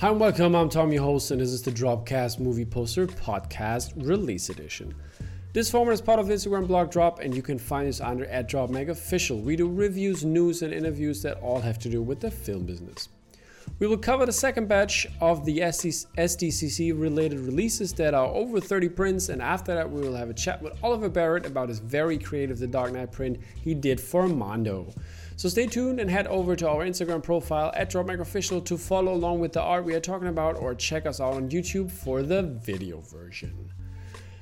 [0.00, 0.54] Hi and welcome.
[0.54, 4.94] I'm Tommy host, and this is the Dropcast Movie Poster Podcast Release Edition.
[5.52, 8.24] This format is part of the Instagram blog Drop, and you can find us under
[8.26, 9.42] at DropMagOfficial.
[9.42, 13.08] We do reviews, news, and interviews that all have to do with the film business.
[13.80, 18.90] We will cover the second batch of the SDCC related releases that are over 30
[18.90, 22.18] prints, and after that, we will have a chat with Oliver Barrett about his very
[22.18, 24.94] creative The Dark Knight print he did for Mondo.
[25.38, 29.38] So stay tuned and head over to our Instagram profile at DropMagOfficial to follow along
[29.38, 32.42] with the art we are talking about, or check us out on YouTube for the
[32.42, 33.70] video version.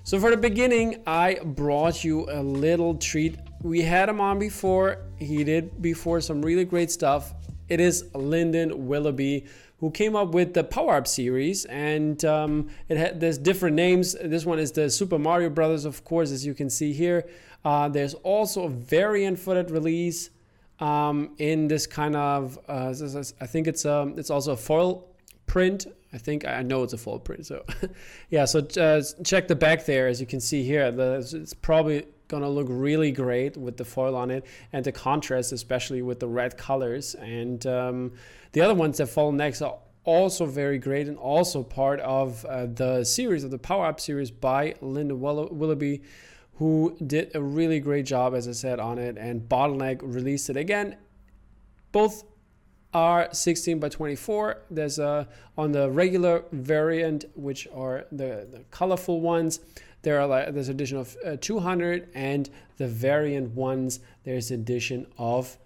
[0.05, 3.37] So for the beginning, I brought you a little treat.
[3.61, 5.03] We had him on before.
[5.19, 7.35] He did before some really great stuff.
[7.69, 9.45] It is Lyndon Willoughby
[9.81, 14.15] who came up with the Power Up series, and um, it had there's different names.
[14.15, 17.29] This one is the Super Mario Brothers, of course, as you can see here.
[17.67, 20.31] Uh, there's also a variant for that release
[20.81, 22.95] um, in this kind of uh,
[23.41, 25.09] I think it's um, it's also a foil
[25.47, 25.87] print.
[26.13, 27.47] I think I know it's a foil print.
[27.47, 27.65] So
[28.31, 30.91] yeah, so uh, check the back there as you can see here.
[30.91, 35.53] The, it's probably gonna look really great with the foil on it and the contrast,
[35.53, 37.15] especially with the red colors.
[37.15, 38.13] And um,
[38.53, 42.67] the other ones that follow next are also very great and also part of uh,
[42.67, 46.03] the series of the Power Up series by Lyndon Willoughby
[46.59, 49.19] who did a really great job, as I said, on it.
[49.19, 50.97] And Bottleneck released it again.
[51.93, 52.25] Both
[52.95, 54.63] are 16 by 24.
[54.71, 59.61] There's a on the regular variant, which are the, the colorful ones.
[60.03, 62.49] There are like there's edition of uh, 200, and
[62.79, 65.59] the variant ones there's addition of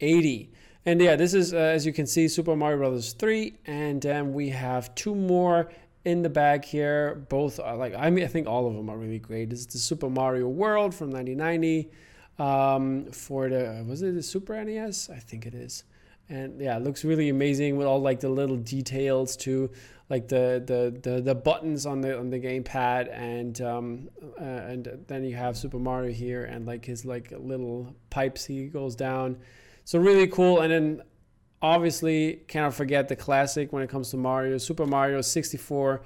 [0.00, 0.52] 80.
[0.84, 4.34] And yeah, this is uh, as you can see, Super Mario Brothers 3, and then
[4.34, 5.70] we have two more
[6.04, 7.26] in the bag here.
[7.28, 9.50] Both are like I mean I think all of them are really great.
[9.50, 11.90] This is the Super Mario World from 1990
[12.38, 15.10] um, for the was it the Super NES?
[15.10, 15.84] I think it is.
[16.28, 19.70] And yeah, it looks really amazing with all like the little details too,
[20.08, 24.08] like the the the, the buttons on the on the gamepad, and um,
[24.40, 28.68] uh, and then you have Super Mario here and like his like little pipes he
[28.68, 29.38] goes down.
[29.84, 30.60] So really cool.
[30.60, 31.02] And then
[31.64, 36.02] obviously cannot forget the classic when it comes to Mario, Super Mario 64.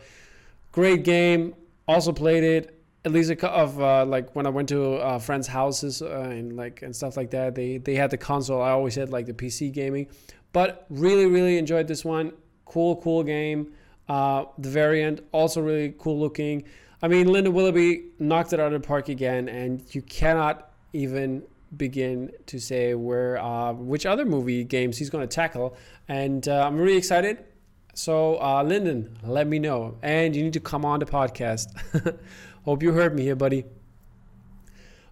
[0.70, 1.54] Great game.
[1.88, 5.48] Also played it at least a of uh, like when I went to uh, friends'
[5.48, 7.56] houses uh, and like and stuff like that.
[7.56, 8.62] They they had the console.
[8.62, 10.06] I always had like the PC gaming,
[10.52, 12.32] but really really enjoyed this one.
[12.64, 13.72] Cool cool game.
[14.08, 16.64] Uh, the variant also really cool looking.
[17.02, 21.42] I mean, Lyndon Willoughby knocked it out of the park again, and you cannot even
[21.76, 25.76] begin to say where uh, which other movie games he's going to tackle,
[26.08, 27.44] and uh, I'm really excited.
[27.94, 31.66] So, uh, Lyndon, let me know, and you need to come on the podcast.
[32.64, 33.64] Hope you heard me here, buddy.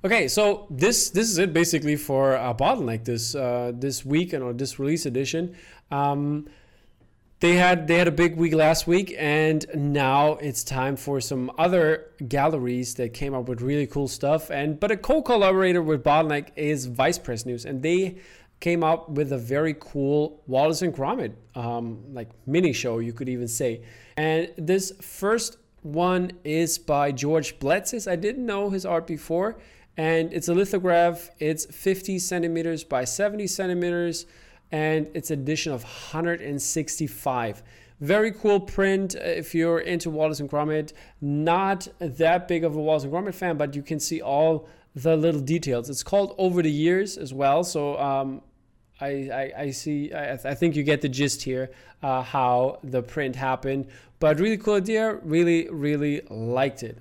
[0.04, 4.44] Okay, so this this is it basically for uh, bottleneck this uh, this week and
[4.44, 5.56] or this release edition.
[5.90, 6.48] Um,
[7.40, 11.50] they had they had a big week last week and now it's time for some
[11.58, 14.50] other galleries that came up with really cool stuff.
[14.50, 18.16] And but a co-collaborator with bottleneck is vice press news and they
[18.60, 23.28] came up with a very cool wallace and gromit um, like mini show you could
[23.28, 23.82] even say.
[24.16, 29.56] And this first one is by george bletsis i didn't know his art before
[29.96, 31.30] and it's a lithograph.
[31.38, 34.26] It's 50 centimeters by 70 centimeters
[34.72, 37.62] and it's edition of 165.
[38.00, 40.92] Very cool print uh, if you're into Wallace and Gromit.
[41.20, 45.16] Not that big of a Wallace and Gromit fan, but you can see all the
[45.16, 45.88] little details.
[45.88, 48.42] It's called Over the Years as well, so um,
[49.00, 50.12] I, I, I, see.
[50.12, 51.70] I, I, think you get the gist here
[52.02, 53.88] uh, how the print happened.
[54.18, 55.14] But really cool idea.
[55.16, 56.98] Really, really liked it.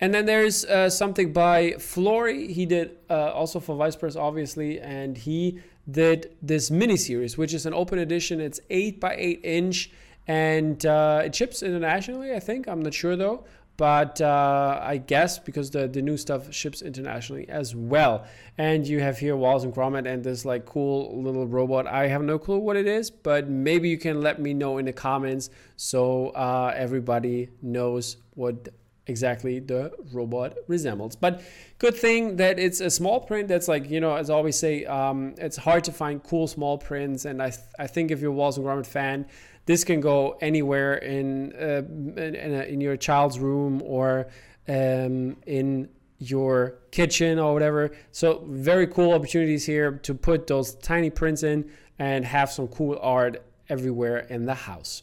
[0.00, 2.50] And then there's uh, something by Florey.
[2.50, 5.60] He did uh, also for Vice Press, obviously, and he
[5.90, 8.40] did this mini series, which is an open edition.
[8.40, 9.90] It's eight by eight inch,
[10.26, 12.34] and uh, it ships internationally.
[12.34, 13.44] I think I'm not sure though,
[13.76, 18.26] but uh, I guess because the the new stuff ships internationally as well.
[18.58, 21.86] And you have here Wallace and Gromit and this like cool little robot.
[21.86, 24.84] I have no clue what it is, but maybe you can let me know in
[24.84, 28.68] the comments so uh, everybody knows what
[29.08, 31.16] exactly the robot resembles.
[31.16, 31.42] But
[31.78, 33.48] good thing that it's a small print.
[33.48, 36.78] That's like you know, as I always say, um, it's hard to find cool small
[36.78, 39.26] prints, and I th- I think if you're a Wallace and Gromit fan,
[39.66, 41.82] this can go anywhere in uh,
[42.20, 44.28] in, in, a, in, your child's room or
[44.68, 45.88] um, in
[46.18, 47.90] your kitchen or whatever.
[48.12, 52.98] So very cool opportunities here to put those tiny prints in and have some cool
[53.00, 55.02] art everywhere in the house.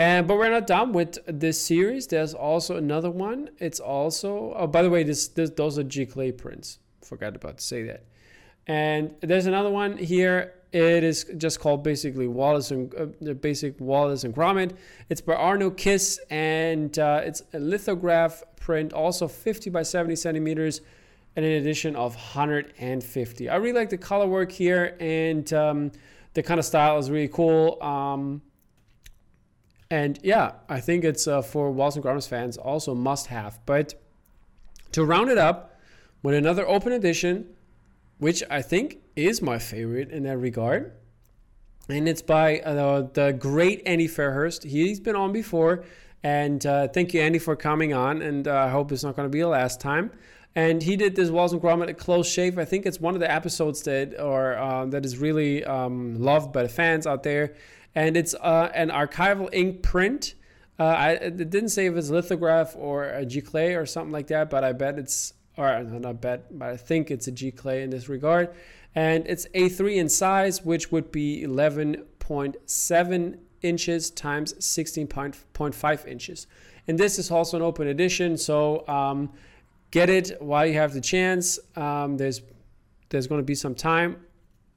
[0.00, 2.06] And but we're not done with this series.
[2.06, 3.50] There's also another one.
[3.58, 6.78] It's also oh by the way, this, this those are giclée prints.
[7.02, 8.06] Forgot about to say that.
[8.66, 10.54] And there's another one here.
[10.72, 14.74] it is just called basically Wallace and uh, basic Wallace and Gromit.
[15.10, 20.80] It's by Arno Kiss and uh, it's a lithograph print, also 50 by 70 centimeters,
[21.36, 23.48] and an edition of 150.
[23.50, 25.92] I really like the color work here, and um,
[26.32, 27.82] the kind of style is really cool.
[27.82, 28.40] Um,
[29.90, 33.58] and yeah, I think it's uh, for Wallace and Gromit fans also must have.
[33.66, 33.94] But
[34.92, 35.80] to round it up
[36.22, 37.54] with another open edition
[38.20, 40.92] which I think is my favorite in that regard.
[41.88, 44.62] And it's by uh, the great Andy Fairhurst.
[44.62, 45.84] He's been on before.
[46.22, 48.22] And uh, thank you, Andy, for coming on.
[48.22, 50.12] And uh, I hope it's not going to be the last time.
[50.54, 52.58] And he did this Wallace and Gromit a close shave.
[52.58, 56.52] I think it's one of the episodes that or uh, that is really um, loved
[56.52, 57.54] by the fans out there.
[57.94, 60.34] And it's uh, an archival ink print.
[60.78, 64.48] Uh, I, it didn't say if it's lithograph or a giclée or something like that,
[64.48, 68.08] but I bet it's or not bet, but I think it's a giclée in this
[68.08, 68.50] regard.
[68.94, 76.46] And it's A3 in size, which would be 11.7 inches times 16.5 inches.
[76.88, 79.30] And this is also an open edition, so um,
[79.90, 81.58] get it while you have the chance.
[81.76, 82.42] Um, there's
[83.10, 84.24] there's going to be some time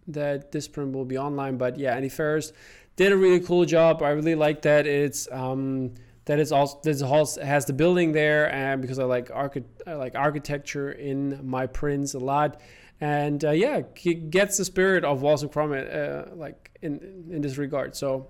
[0.08, 2.52] that this print will be online, but yeah, Andy Fairhurst
[2.96, 4.02] did a really cool job.
[4.02, 4.86] I really like that.
[4.86, 5.94] It's um,
[6.26, 9.94] that is also this also has the building there and because I like archi- I
[9.94, 12.62] like architecture in my prints a lot
[13.02, 17.58] and uh, yeah gets the spirit of Wallace and Gromit uh, like in in this
[17.58, 18.30] regard so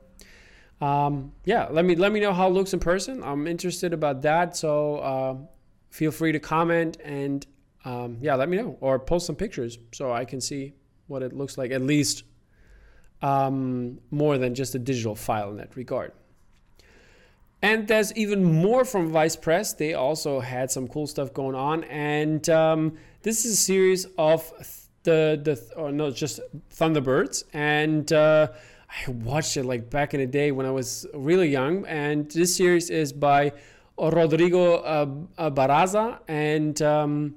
[0.81, 4.23] um, yeah let me let me know how it looks in person I'm interested about
[4.23, 5.35] that so uh,
[5.91, 7.45] feel free to comment and
[7.85, 10.73] um, yeah let me know or post some pictures so I can see
[11.07, 12.23] what it looks like at least
[13.23, 16.11] um, more than just a digital file in that regard
[17.63, 19.71] and there's even more from Vice Press.
[19.71, 21.85] They also had some cool stuff going on.
[21.85, 24.51] And um, this is a series of
[25.03, 26.41] the, the or no, just
[26.75, 27.45] Thunderbirds.
[27.53, 28.49] And uh,
[28.89, 31.85] I watched it like back in the day when I was really young.
[31.85, 33.53] And this series is by
[33.97, 36.19] Rodrigo uh, uh Baraza.
[36.27, 37.35] And um,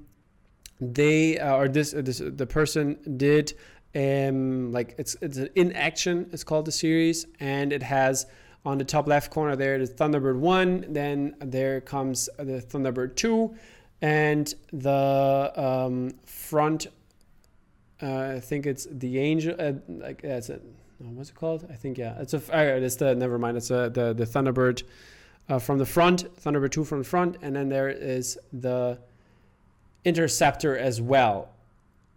[0.81, 3.53] they, uh, or this, this, the person did,
[3.95, 7.25] um, like, it's, it's in action, it's called the series.
[7.39, 8.25] And it has
[8.65, 13.55] on the top left corner there is Thunderbird 1, then there comes the Thunderbird 2,
[14.01, 16.87] and the um, front,
[18.01, 20.61] uh, I think it's the Angel, uh, like that's it.
[20.99, 21.65] What's it called?
[21.69, 22.37] I think yeah, it's a.
[22.37, 23.55] Uh, it's the never mind.
[23.55, 24.81] It's a, the the Thunderbird
[25.47, 28.97] uh, from the front, Thunderbird two from the front, and then there is the
[30.05, 31.49] Interceptor as well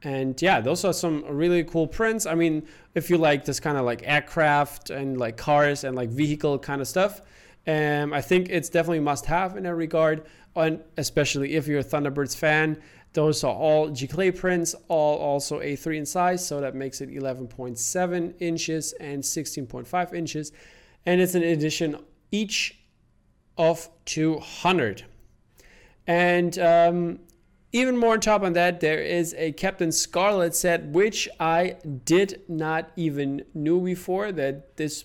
[0.02, 2.26] and yeah those are some really cool prints.
[2.26, 6.08] I mean if you like this kind of like aircraft and like cars and like
[6.10, 7.20] vehicle kind of stuff
[7.66, 10.26] um, i think it's definitely must have in that regard.
[10.56, 12.80] And especially if you're a thunderbirds fan
[13.12, 18.34] those are all giclée prints all also a3 in size so that makes it 11.7
[18.40, 20.52] inches and 16.5 inches.
[21.06, 21.96] And it's an edition
[22.30, 22.78] each
[23.58, 25.04] of 200
[26.06, 27.18] and um,
[27.72, 32.42] even more on top on that, there is a Captain Scarlet set, which I did
[32.48, 35.04] not even knew before that this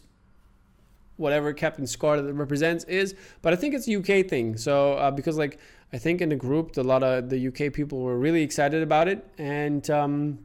[1.18, 4.58] whatever Captain Scarlet represents is, but I think it's a UK thing.
[4.58, 5.60] So uh, because like
[5.94, 9.08] I think in the group, a lot of the UK people were really excited about
[9.08, 10.40] it, and um,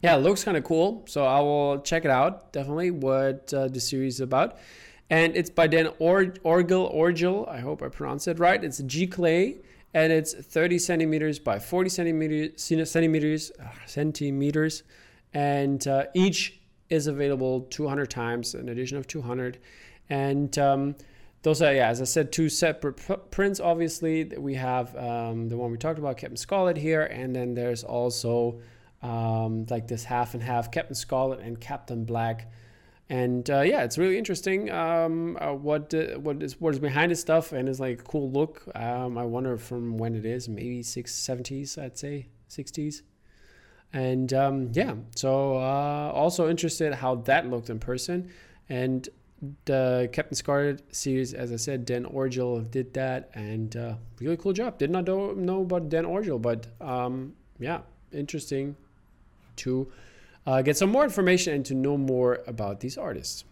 [0.00, 1.04] yeah, it looks kind of cool.
[1.08, 4.56] So I will check it out definitely what uh, the series is about.
[5.10, 7.48] And it's by Dan or- Orgil Orgel.
[7.48, 8.62] I hope I pronounced it right.
[8.62, 9.56] It's giclée
[9.94, 14.82] and it's 30 centimeters by 40 centimeters centimeters uh, centimeters.
[15.34, 19.58] And uh, each is available 200 times an addition of 200
[20.08, 20.96] and um,
[21.42, 24.24] those are yeah as i said two separate p- prints obviously.
[24.24, 27.02] We have um, the one we talked about captain scarlet here.
[27.02, 28.60] And then there's also
[29.02, 32.50] um, like this half and half captain scarlet and captain black
[33.10, 37.10] and uh, yeah, it's really interesting um, uh, what uh, what is what is behind
[37.10, 38.62] this stuff, and it's like cool look.
[38.74, 43.02] Um, I wonder from when it is, maybe six seventies, I'd say sixties,
[43.92, 44.94] and um, yeah.
[45.16, 48.30] So uh, also interested how that looked in person,
[48.68, 49.08] and
[49.64, 54.52] the Captain Scarlet series, as I said, Dan Orgel did that, and uh, really cool
[54.52, 54.78] job.
[54.78, 57.80] Did not know, know about Dan Orgel, but um, yeah,
[58.12, 58.76] interesting
[59.56, 59.90] to
[60.48, 63.44] uh, get some more information and to know more about these artists.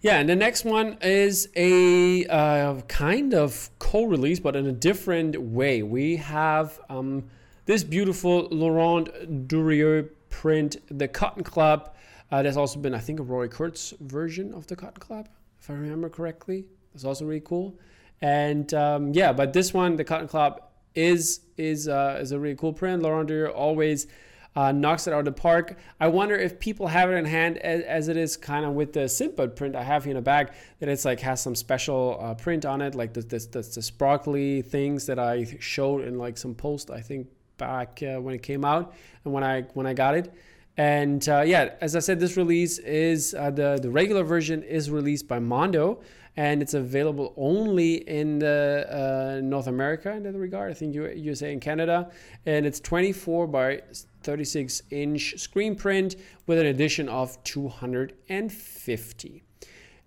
[0.00, 5.40] Yeah, and the next one is a uh, kind of co-release, but in a different
[5.40, 5.84] way.
[5.84, 7.22] We have um,
[7.64, 11.94] this beautiful Laurent Durieux print, the Cotton Club.
[12.32, 15.28] Uh, there's also been, I think, a Rory Kurtz version of the Cotton Club,
[15.60, 16.64] if I remember correctly.
[16.92, 17.78] It's also really cool.
[18.20, 20.60] And um, yeah, but this one, the Cotton Club,
[20.96, 23.00] is is uh, is a really cool print.
[23.00, 24.08] Laurent Durieux always
[24.54, 25.78] uh, knocks it out of the park.
[25.98, 28.92] I wonder if people have it in hand as, as it is kind of with
[28.92, 32.18] the Sindbad print I have here in the bag that it's like has some special
[32.20, 36.18] uh, print on it, like this, this, this, the sparkly things that I showed in
[36.18, 38.94] like some post I think back uh, when it came out
[39.24, 40.32] and when I when I got it.
[40.76, 44.90] And uh, yeah, as I said, this release is uh, the the regular version is
[44.90, 46.00] released by Mondo,
[46.36, 50.70] and it's available only in the, uh, North America in that regard.
[50.70, 52.10] I think USA and Canada,
[52.46, 53.82] and it's 24 by
[54.22, 59.42] 36 inch screen print with an addition of 250.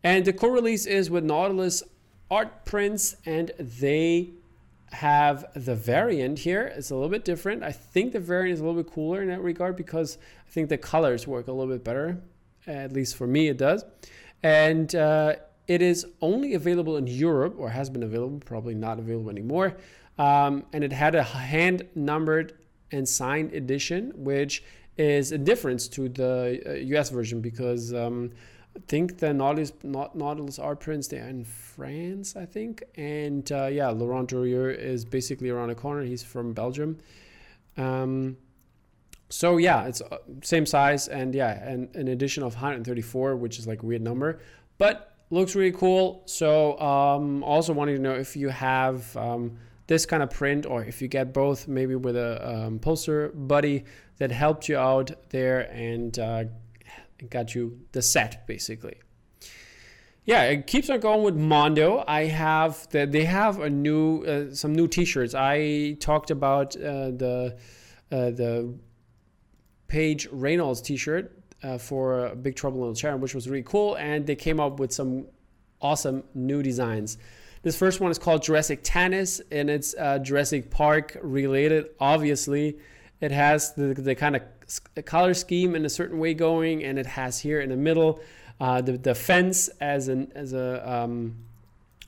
[0.03, 1.81] And the co-release is with Nautilus
[2.29, 4.33] Art Prints, and they
[4.91, 6.71] have the variant here.
[6.75, 7.63] It's a little bit different.
[7.63, 10.17] I think the variant is a little bit cooler in that regard because
[10.47, 12.21] I think the colors work a little bit better.
[12.67, 13.83] At least for me, it does.
[14.41, 15.35] And uh,
[15.67, 19.75] it is only available in Europe, or has been available, probably not available anymore.
[20.17, 22.53] Um, and it had a hand numbered
[22.95, 24.63] and signed edition, which
[24.97, 28.31] is a difference to the uh, US version because um,
[28.75, 33.67] I think the Nautilus, Nautilus art prints they are in France, I think, and uh,
[33.67, 36.03] yeah, Laurent Durieux is basically around the corner.
[36.03, 36.97] He's from Belgium.
[37.77, 38.37] Um,
[39.29, 43.67] so yeah, it's uh, same size and yeah, and an edition of 134, which is
[43.67, 44.39] like weird number,
[44.77, 46.23] but looks really cool.
[46.25, 50.83] So um, also wanting to know if you have um, this kind of print or
[50.83, 53.83] if you get both, maybe with a um, poster buddy
[54.17, 56.45] that helped you out there and uh,
[57.29, 58.95] got you the set basically.
[60.23, 62.03] Yeah, it keeps on going with Mondo.
[62.07, 65.35] I have the, they have a new uh, some new T-shirts.
[65.35, 67.57] I talked about uh, the
[68.11, 68.73] uh, the
[69.87, 74.25] Paige Reynolds T-shirt uh, for Big Trouble in Little China, which was really cool, and
[74.25, 75.27] they came up with some
[75.79, 77.19] awesome new designs.
[77.65, 81.87] This first one is called Jurassic Tennis, and it's uh, Jurassic Park related.
[81.99, 82.77] Obviously,
[83.21, 84.43] it has the, the kind of
[85.05, 88.19] color scheme in a certain way going, and it has here in the middle
[88.59, 91.37] uh, the, the fence as an as a um,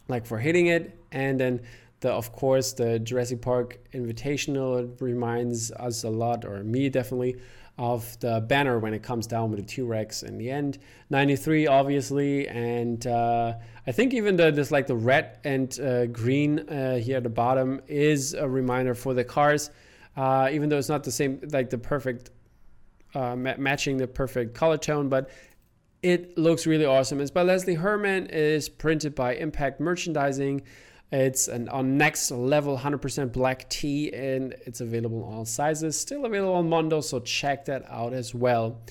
[0.07, 1.61] like for hitting it, and then
[2.01, 4.83] the of course the Jurassic Park Invitational.
[4.83, 7.35] It reminds us a lot, or me definitely,
[7.77, 10.79] of the banner when it comes down with the T-Rex in the end.
[11.09, 13.53] 93 obviously, and uh,
[13.85, 17.29] I think even the this like the red and uh, green uh, here at the
[17.29, 19.69] bottom is a reminder for the cars,
[20.15, 22.31] uh, even though it's not the same like the perfect
[23.13, 25.29] uh, ma- matching the perfect color tone, but
[26.03, 27.19] it looks really awesome.
[27.21, 28.27] It's by Leslie Herman.
[28.27, 30.61] is printed by Impact Merchandising.
[31.11, 35.97] It's an on next level 100% black tee and it's available in all sizes.
[35.97, 38.81] Still available on Mondo, so check that out as well.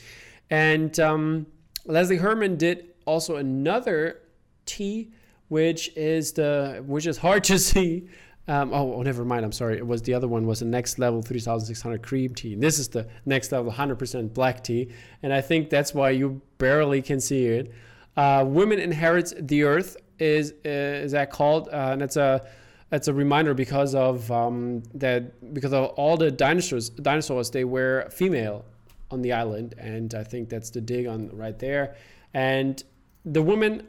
[0.48, 1.46] And um,
[1.84, 4.22] Leslie Herman did also another
[4.64, 5.12] tee,
[5.48, 8.08] which is the which is hard to see.
[8.48, 9.44] Um, oh, oh, never mind.
[9.44, 9.76] I'm sorry.
[9.76, 12.54] It was the other one was the next level 3600 cream tee.
[12.54, 14.92] This is the next level 100% black tee,
[15.22, 17.72] and I think that's why you barely can see it.
[18.16, 21.68] Uh, Women inherit the earth is is that called?
[21.68, 22.46] Uh, and it's a
[22.92, 28.08] it's a reminder because of um, that because of all the dinosaurs dinosaurs they were
[28.10, 28.64] female
[29.10, 31.96] on the island, and I think that's the dig on right there.
[32.34, 32.82] And
[33.24, 33.86] the women,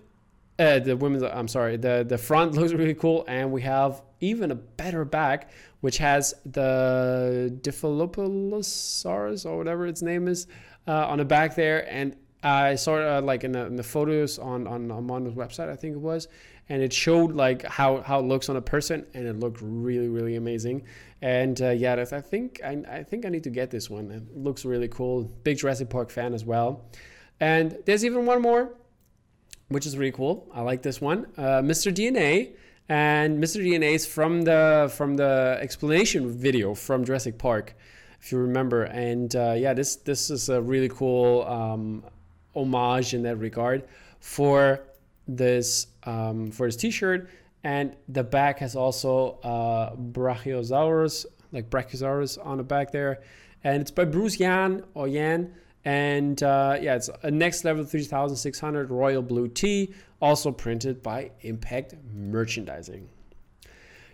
[0.59, 4.51] uh, the women, I'm sorry, the the front looks really cool, and we have even
[4.51, 10.47] a better back, which has the Dilophosaurus or whatever its name is
[10.87, 12.15] uh, on the back there, and
[12.47, 15.95] I saw uh, like in the, in the, photos on on Mondo's website, I think
[15.95, 16.27] it was,
[16.69, 20.07] and it showed like how how it looks on a person, and it looked really
[20.07, 20.83] really amazing.
[21.21, 24.11] And uh, yeah, I think I, I think I need to get this one.
[24.11, 25.23] It looks really cool.
[25.43, 26.85] Big Jurassic Park fan as well.
[27.39, 28.73] And there's even one more,
[29.69, 30.49] which is really cool.
[30.53, 31.93] I like this one, uh, Mr.
[31.93, 32.55] DNA.
[32.89, 33.61] And Mr.
[33.61, 37.75] DNA is from the from the explanation video from Jurassic Park,
[38.21, 38.83] if you remember.
[38.83, 42.05] And uh, yeah, this this is a really cool um,
[42.57, 43.87] homage in that regard
[44.19, 44.81] for
[45.27, 47.29] this um, for this T-shirt.
[47.63, 53.21] And the back has also uh, Brachiosaurus, like Brachiosaurus on the back there,
[53.63, 55.53] and it's by Bruce Yan or Yan.
[55.83, 61.95] And uh, yeah, it's a next level 3600 royal blue tee, also printed by Impact
[62.13, 63.07] Merchandising.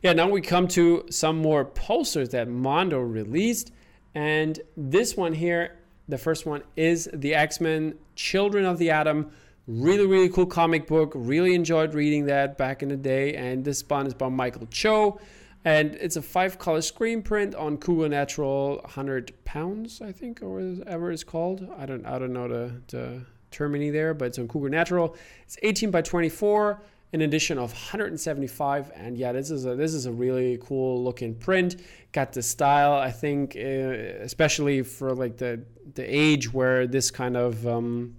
[0.03, 3.71] Yeah, now we come to some more posters that Mondo released.
[4.13, 9.31] And this one here the first one is the X Men Children of the Atom.
[9.67, 11.13] Really, really cool comic book.
[11.15, 13.36] Really enjoyed reading that back in the day.
[13.36, 15.19] And this one is by Michael Cho.
[15.65, 20.50] And it's a five color screen print on Cougar Natural 100 pounds, I think, or
[20.50, 21.65] whatever it's called.
[21.77, 25.15] I don't, I don't know the, the termini there, but it's on Cougar Natural.
[25.43, 26.81] It's 18 by 24.
[27.13, 31.36] An edition of 175 and yeah this is a this is a really cool looking
[31.36, 31.77] print.
[32.12, 37.38] Got the style i think uh, especially for like the the age where this kind
[37.38, 38.15] of um,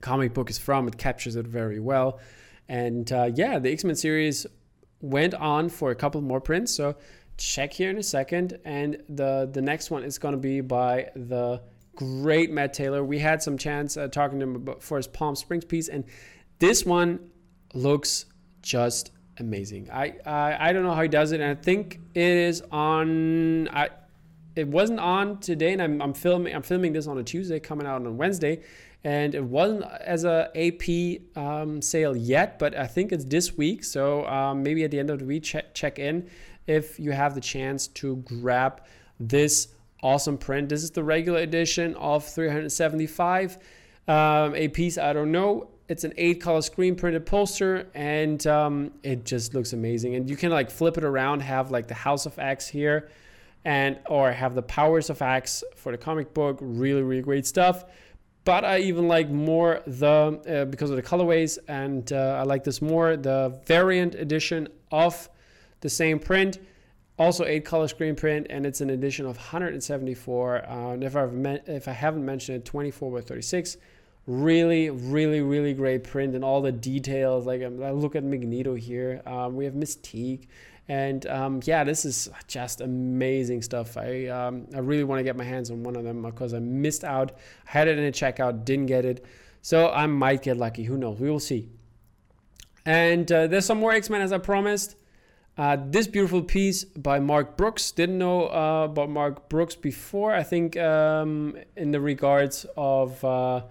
[0.00, 2.20] comic book is from it captures it very well.
[2.68, 4.46] And uh, yeah the x-men series
[5.00, 6.96] went on for a couple more prints so
[7.36, 8.58] check here in a second.
[8.64, 11.62] And the the next one is going to be by the
[11.94, 13.04] great matt taylor.
[13.04, 16.04] We had some chance uh, talking to him about, for his palm springs piece and
[16.58, 17.30] this one
[17.74, 18.26] looks
[18.62, 19.90] just amazing.
[19.90, 23.68] I, I I don't know how he does it, and I think it is on.
[23.68, 23.90] I
[24.56, 27.86] it wasn't on today, and I'm, I'm filming I'm filming this on a Tuesday, coming
[27.86, 28.62] out on Wednesday,
[29.02, 33.84] and it wasn't as a AP um, sale yet, but I think it's this week.
[33.84, 36.28] So um, maybe at the end of the week, check check in
[36.66, 38.82] if you have the chance to grab
[39.20, 39.68] this
[40.02, 40.68] awesome print.
[40.68, 43.58] This is the regular edition of 375.
[44.06, 48.90] Um, a piece I don't know it's an eight color screen printed poster and um,
[49.02, 50.14] it just looks amazing.
[50.14, 53.10] And you can like flip it around have like the house of x here
[53.64, 56.58] and or have the powers of x for the comic book.
[56.60, 57.84] Really really great stuff.
[58.44, 62.64] But i even like more the uh, because of the colorways and uh, i like
[62.64, 65.28] this more the variant edition of
[65.80, 66.58] the same print.
[67.18, 71.88] Also eight color screen print and it's an edition of 174 uh, if, I've if
[71.88, 73.76] i haven't mentioned it 24 by 36
[74.26, 77.46] really really really great print and all the details.
[77.46, 79.22] Like um, I look at Magneto here.
[79.26, 80.46] Um, we have Mystique.
[80.86, 83.96] And um, yeah this is just amazing stuff.
[83.96, 86.58] I um, I really want to get my hands on one of them because I
[86.58, 87.32] missed out.
[87.66, 89.24] I had it in a checkout didn't get it.
[89.62, 90.84] So I might get lucky.
[90.84, 91.18] Who knows?
[91.18, 91.70] We will see.
[92.84, 94.96] And uh, there's some more X-Men as I promised.
[95.56, 97.90] Uh, this beautiful piece by Mark Brooks.
[97.92, 100.34] Didn't know uh, about Mark Brooks before.
[100.34, 103.62] I think um, in the regards of uh,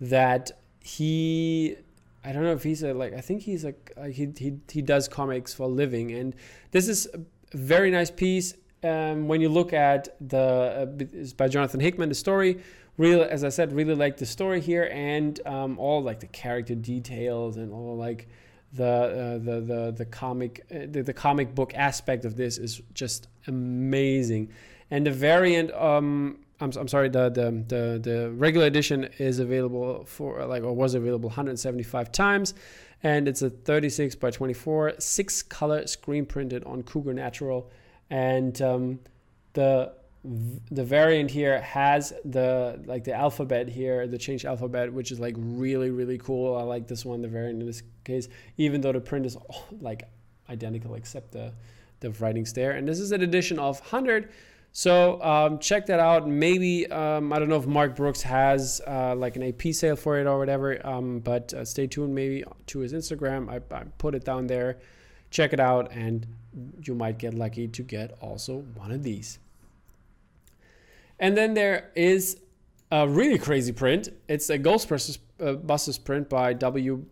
[0.00, 1.76] that he
[2.24, 5.08] I don't know if he's a like I think he's like he he he does
[5.08, 6.12] comics for a living.
[6.12, 6.34] And
[6.70, 11.80] this is a very nice piece um, when you look at the uh, by Jonathan
[11.80, 12.60] Hickman the story.
[12.98, 16.74] Really as I said really like the story here and um, all like the character
[16.74, 18.28] details and all like
[18.72, 22.82] the uh, the the the comic uh, the, the comic book aspect of this is
[22.92, 24.50] just amazing.
[24.90, 30.04] And the variant um I'm, I'm sorry, the, the, the, the regular edition is available
[30.04, 32.54] for like, or was available 175 times.
[33.02, 37.70] And it's a 36 by 24, six color screen printed on Cougar Natural.
[38.10, 39.00] And um,
[39.54, 39.92] the,
[40.70, 45.34] the variant here has the, like the alphabet here, the changed alphabet, which is like
[45.38, 46.56] really, really cool.
[46.56, 49.38] I like this one, the variant in this case, even though the print is
[49.80, 50.02] like
[50.50, 51.54] identical except the,
[52.00, 52.72] the writing's there.
[52.72, 54.30] And this is an edition of 100
[54.72, 56.28] so um, check that out.
[56.28, 60.18] Maybe um, I don't know if Mark Brooks has uh, like an AP sale for
[60.18, 60.86] it or whatever.
[60.86, 63.50] Um, but uh, stay tuned maybe to his Instagram.
[63.50, 64.78] I, I, put it down there.
[65.30, 66.26] Check it out, and
[66.82, 69.38] you might get lucky to get also one of these.
[71.18, 72.38] And then there is
[72.90, 74.08] a really crazy print.
[74.28, 77.06] It's a Ghostbusters uh, print by WBYK.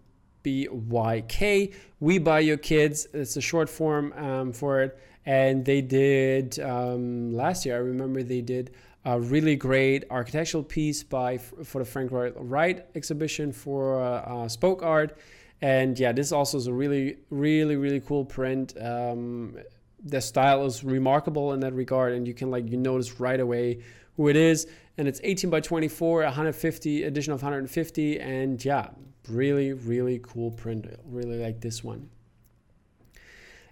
[2.00, 3.06] We Buy Your Kids.
[3.12, 7.76] It's a short form um, for it and they did um, last year.
[7.76, 8.70] I remember they did
[9.04, 14.48] a really great architectural piece by for the Frank Lloyd Wright exhibition for uh, uh,
[14.48, 15.18] Spoke Art,
[15.60, 18.72] and yeah, this also is a really, really, really cool print.
[18.80, 19.58] Um,
[20.02, 23.82] the style is remarkable in that regard, and you can like you notice right away
[24.16, 24.66] who it is.
[24.96, 28.88] And it's 18 by 24, 150 edition of 150, and yeah,
[29.28, 30.86] really, really cool print.
[31.04, 32.08] Really like this one.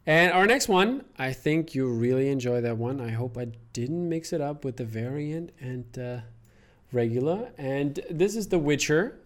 [0.07, 3.01] And our next one, I think you really enjoy that one.
[3.01, 6.19] I hope I didn't mix it up with the variant and uh,
[6.93, 7.51] regular.
[7.59, 9.19] And this is The Witcher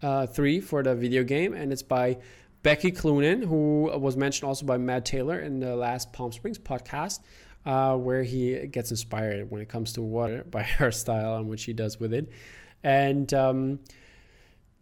[0.00, 2.18] uh, 3 for the video game, and it's by
[2.62, 7.20] Becky Cloonan, who was mentioned also by Matt Taylor in the last Palm Springs podcast,
[7.66, 11.60] uh, where he gets inspired when it comes to water by her style and what
[11.60, 12.30] she does with it.
[12.82, 13.80] And um,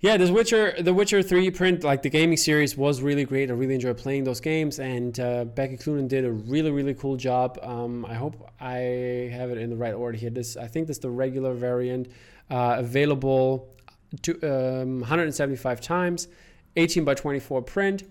[0.00, 3.50] yeah, this Witcher, the Witcher Three print, like the gaming series, was really great.
[3.50, 7.16] I really enjoyed playing those games, and uh, Becky Cloonan did a really, really cool
[7.16, 7.58] job.
[7.62, 10.30] Um, I hope I have it in the right order here.
[10.30, 12.08] This, I think, this is the regular variant,
[12.48, 13.74] uh, available
[14.22, 16.28] to um, 175 times,
[16.76, 18.04] 18 by 24 print.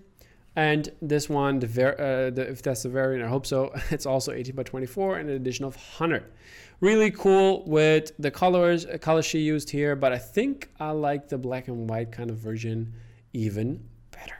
[0.56, 1.94] And this one, the, ver-
[2.28, 3.72] uh, the, if that's the variant, I hope so.
[3.90, 6.24] It's also 18 by 24 and an addition of 100
[6.80, 11.28] really cool with the colors uh, color she used here but i think i like
[11.28, 12.92] the black and white kind of version
[13.32, 14.34] even better.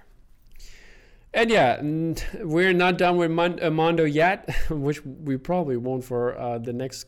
[1.33, 1.81] And yeah
[2.41, 3.31] we're not done with
[3.63, 7.07] uh, mondo yet which we probably won't for uh, the next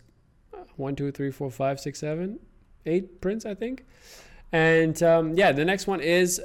[0.55, 2.39] uh, one two three four five six seven
[2.87, 3.85] eight prints i think.
[4.53, 6.41] And um, yeah the next one is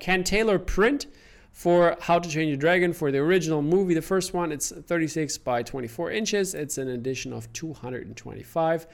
[0.00, 1.06] ken taylor print
[1.52, 3.94] for How to Train Your Dragon for the original movie.
[3.94, 6.54] The first one, it's 36 by 24 inches.
[6.54, 8.86] It's an edition of 225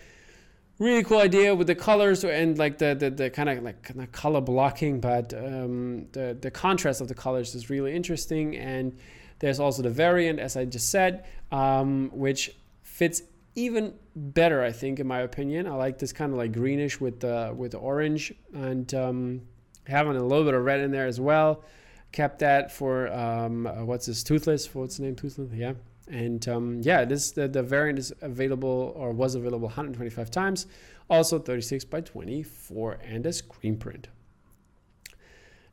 [0.78, 4.00] really cool idea with the colors and like the the, the kind of like kind
[4.00, 8.96] of color blocking but um, the the contrast of the colors is really interesting and
[9.40, 12.50] there's also the variant as i just said um, which
[12.82, 13.22] fits
[13.56, 17.20] even better i think in my opinion i like this kind of like greenish with
[17.20, 19.42] the with the orange and um,
[19.86, 21.64] having a little bit of red in there as well
[22.12, 25.72] kept that for um, uh, what's this toothless for what's the name toothless yeah
[26.10, 30.66] and um, yeah, this the, the variant is available or was available 125 times,
[31.08, 34.08] also 36 by 24 and a screen print.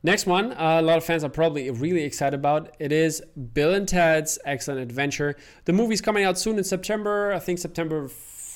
[0.02, 2.76] Next one, uh, a lot of fans are probably really excited about.
[2.78, 3.22] It is
[3.54, 5.36] Bill and Ted's Excellent Adventure.
[5.64, 7.32] The movie's coming out soon in September.
[7.32, 8.06] I think September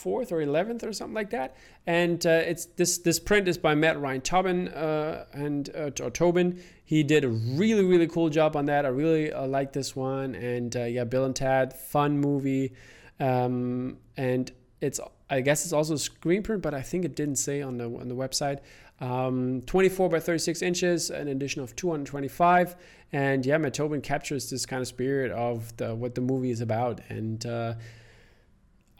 [0.02, 1.56] 4th or 11th or something like that.
[1.86, 6.62] And uh, it's this this print is by Matt Ryan Tobin uh, and uh, Tobin.
[6.84, 8.84] He did a really really cool job on that.
[8.84, 10.34] I really uh, like this one.
[10.34, 12.72] And uh, yeah, Bill and Tad, fun movie.
[13.18, 17.36] Um, and it's I guess it's also a screen print, but I think it didn't
[17.36, 18.60] say on the on the website.
[19.00, 22.76] Um, 24 by 36 inches, an edition of 225.
[23.12, 26.60] And yeah, Matt Tobin captures this kind of spirit of the what the movie is
[26.60, 27.00] about.
[27.08, 27.74] And uh,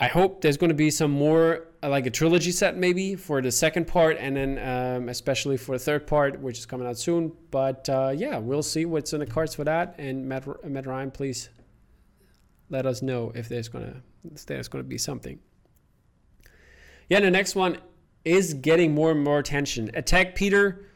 [0.02, 3.42] I hope there's going to be some more uh, like a trilogy set maybe for
[3.42, 6.96] the second part and then um, especially for the third part which is coming out
[6.96, 7.32] soon.
[7.50, 9.94] But uh, yeah we'll see what's in the cards for that.
[9.98, 11.50] And Matt, Matt Ryan please
[12.70, 14.02] let us know if there's gonna
[14.34, 15.38] if there's gonna be something.
[17.10, 17.76] Yeah the next one
[18.24, 19.90] is getting more and more attention.
[19.92, 20.86] Attack Peter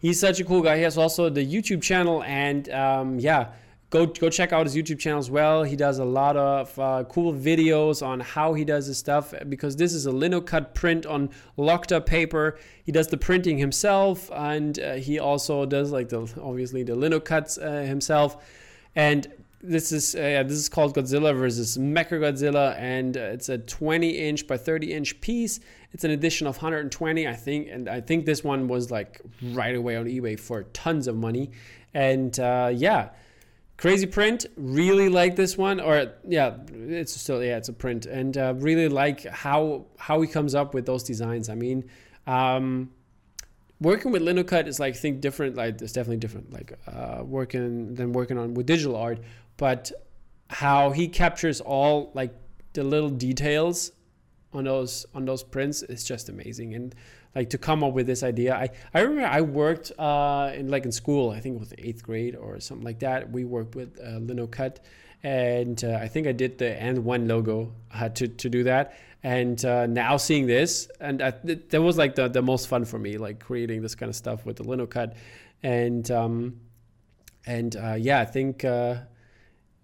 [0.00, 0.78] he's such a cool guy.
[0.78, 3.52] He has also the YouTube channel and um, yeah
[3.90, 5.62] go go check out his YouTube channel as well.
[5.62, 9.76] He does a lot of uh, cool videos on how he does his stuff because
[9.76, 12.58] this is a linocut print on locked up paper.
[12.84, 17.62] He does the printing himself, and uh, he also does like the obviously the linocuts
[17.62, 18.44] uh, himself.
[18.94, 19.26] And
[19.62, 24.10] this is uh, yeah, this is called Godzilla versus Mechagodzilla, and uh, it's a 20
[24.10, 25.60] inch by 30 inch piece.
[25.92, 29.22] It's an edition of 120, I think, and I think this one was like
[29.52, 31.52] right away on eBay for tons of money.
[31.94, 33.08] And uh, yeah
[33.78, 38.36] Crazy print, really like this one, or yeah, it's still yeah, it's a print, and
[38.36, 41.48] uh, really like how how he comes up with those designs.
[41.48, 41.88] I mean,
[42.26, 42.90] um,
[43.80, 45.54] working with Linocut is like think different.
[45.54, 46.52] Like it's definitely different.
[46.52, 49.20] Like uh, working than working on with digital art,
[49.56, 49.92] but
[50.50, 52.34] how he captures all like
[52.72, 53.92] the little details
[54.52, 56.96] on those on those prints is just amazing and
[57.38, 58.52] like to come up with this idea.
[58.56, 61.30] I, I remember I worked uh, in like in school.
[61.30, 63.30] I think it was eighth grade or something like that.
[63.30, 64.78] We worked with uh, Linocut,
[65.22, 68.98] and uh, I think I did the and one logo uh, to to do that.
[69.22, 71.30] And uh, now seeing this, and I,
[71.70, 74.44] that was like the the most fun for me, like creating this kind of stuff
[74.44, 75.14] with the Linocut,
[75.62, 76.60] and um,
[77.46, 78.96] and uh, yeah, I think uh,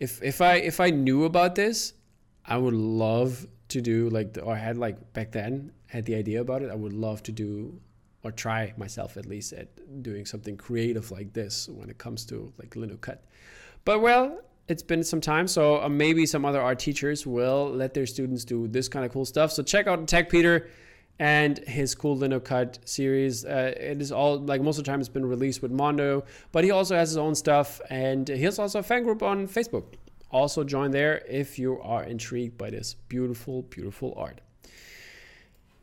[0.01, 1.95] if if I if I knew about this,
[2.45, 6.63] I would love to do like or had like back then had the idea about
[6.63, 7.81] it, I would love to do
[8.25, 9.69] or try myself at least at
[10.03, 13.19] doing something creative like this when it comes to like Linocut.
[13.85, 17.95] But well, it's been some time, so uh, maybe some other art teachers will let
[17.95, 19.53] their students do this kind of cool stuff.
[19.53, 20.69] So check out Tech Peter
[21.19, 23.45] and his cool Linocut series.
[23.45, 26.65] Uh, it is all like most of the time it's been released with Mondo, but
[26.65, 29.85] he also has his own stuff, and he has also a fan group on Facebook.
[30.31, 34.41] Also join there if you are intrigued by this beautiful, beautiful art.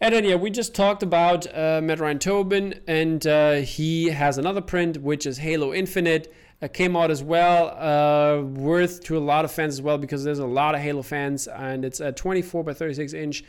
[0.01, 4.39] And then, yeah, we just talked about uh, Matt Ryan Tobin, and uh, he has
[4.39, 6.33] another print, which is Halo Infinite.
[6.59, 10.23] Uh, came out as well, uh, worth to a lot of fans as well, because
[10.23, 13.43] there's a lot of Halo fans, and it's a 24 by 36 inch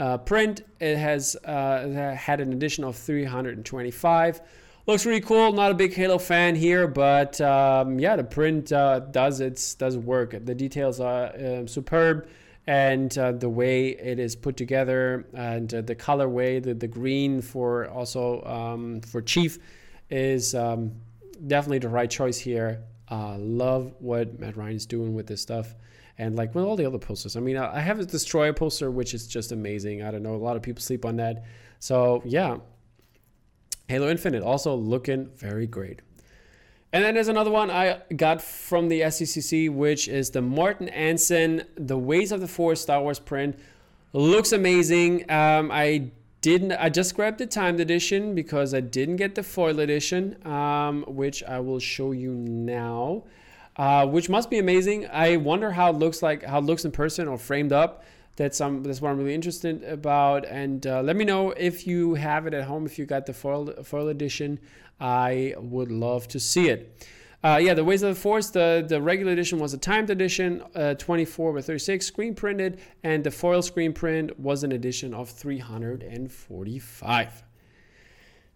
[0.00, 0.62] uh, print.
[0.80, 4.40] It has uh, had an edition of 325.
[4.88, 5.52] Looks really cool.
[5.52, 10.34] Not a big Halo fan here, but um, yeah, the print does its does work.
[10.44, 11.32] The details are
[11.68, 12.26] superb
[12.66, 17.42] and uh, the way it is put together and uh, the colorway, the, the green
[17.42, 19.58] for also um, for Chief
[20.10, 20.92] is um,
[21.46, 22.82] definitely the right choice here.
[23.10, 25.74] Uh, love what Matt Ryan is doing with this stuff.
[26.18, 29.12] And like with all the other posters, I mean, I have a Destroyer poster, which
[29.12, 30.02] is just amazing.
[30.02, 31.44] I don't know, a lot of people sleep on that.
[31.80, 32.58] So yeah,
[33.88, 36.00] Halo Infinite also looking very great.
[36.92, 41.64] And then there's another one I got from the SDCC, which is the Martin Ansin
[41.76, 43.58] The Ways of the Force Star Wars print.
[44.12, 45.30] Looks amazing.
[45.30, 46.10] Um, I
[46.42, 46.72] didn't.
[46.72, 51.42] I just grabbed the timed edition because I didn't get the foil edition, um, which
[51.44, 53.24] I will show you now.
[53.76, 55.08] Uh, which must be amazing.
[55.10, 58.04] I wonder how it looks like, how it looks in person or framed up.
[58.36, 60.44] That's um, that's what I'm really interested about.
[60.44, 63.32] And uh, let me know if you have it at home, if you got the
[63.32, 64.58] foil foil edition.
[65.00, 67.06] I would love to see it.
[67.44, 70.62] Uh, yeah, the Ways of the Force, the, the regular edition was a timed edition,
[70.76, 75.28] uh, 24 by 36, screen printed, and the foil screen print was an edition of
[75.28, 77.42] 345.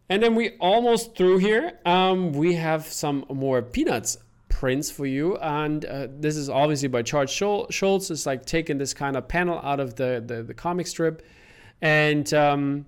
[0.09, 1.81] And then we almost through here.
[1.85, 4.19] Um, we have some more Peanuts
[4.49, 8.11] prints for you, and uh, this is obviously by Charles Schulz.
[8.11, 11.27] It's like taking this kind of panel out of the the, the comic strip,
[11.83, 12.87] and um,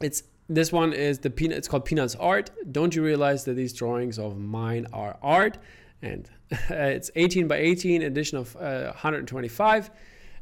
[0.00, 1.58] it's this one is the peanut.
[1.58, 2.50] It's called Peanuts Art.
[2.70, 5.58] Don't you realize that these drawings of mine are art?
[6.02, 9.90] And it's 18 by 18 edition of uh, 125.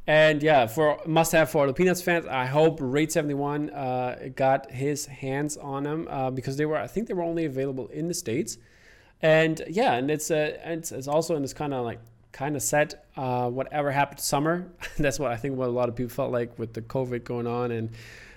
[0.07, 2.27] And yeah, for must have for the Peanuts fans.
[2.27, 6.77] I hope Rate 71 uh, got his hands on them uh, because they were.
[6.77, 8.59] I think they were only available in the states.
[9.23, 12.01] And yeah, and it's uh, it's, it's also in this kind of like
[12.33, 13.07] kind of set.
[13.17, 15.57] Uh, whatever happened summer, that's what I think.
[15.57, 17.89] What a lot of people felt like with the COVID going on and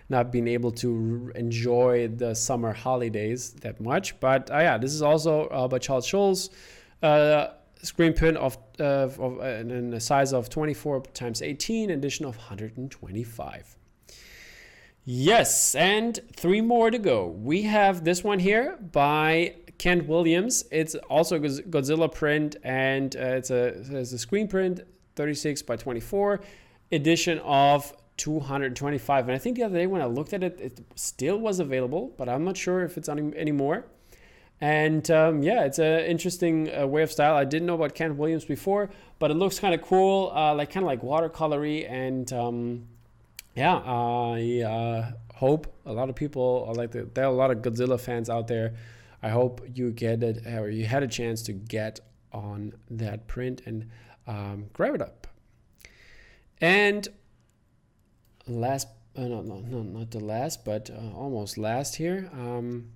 [0.09, 4.19] not being able to enjoy the summer holidays that much.
[4.19, 6.49] But uh, yeah, this is also uh, by Charles Schulz.
[7.01, 7.47] Uh,
[7.83, 12.35] screen print of, uh, of uh, in a size of 24 times 18, edition of
[12.37, 13.75] 125.
[15.09, 17.27] Yes, and three more to go.
[17.27, 20.65] We have this one here by Kent Williams.
[20.69, 24.81] It's also a Godzilla print, and uh, it's a it's a screen print,
[25.15, 26.41] 36 by 24
[26.91, 30.80] edition of 225 and i think the other day when i looked at it it
[30.95, 33.86] still was available but i'm not sure if it's any anymore.
[34.60, 37.36] And um, yeah it's an interesting uh, way of style.
[37.36, 40.71] I didn't know about kent williams before but it looks kind of cool uh, like
[40.71, 42.88] kind of like watercolory and um,
[43.53, 47.58] yeah i uh, hope a lot of people like the, there are a lot of
[47.60, 48.73] godzilla fans out there.
[49.21, 51.99] I hope you get it or you had a chance to get
[52.34, 53.89] on that print and
[54.25, 55.27] um, grab it up.
[56.60, 57.08] And
[58.47, 62.29] last, uh, no, no, no, not the last, but uh, almost last here.
[62.33, 62.89] Um,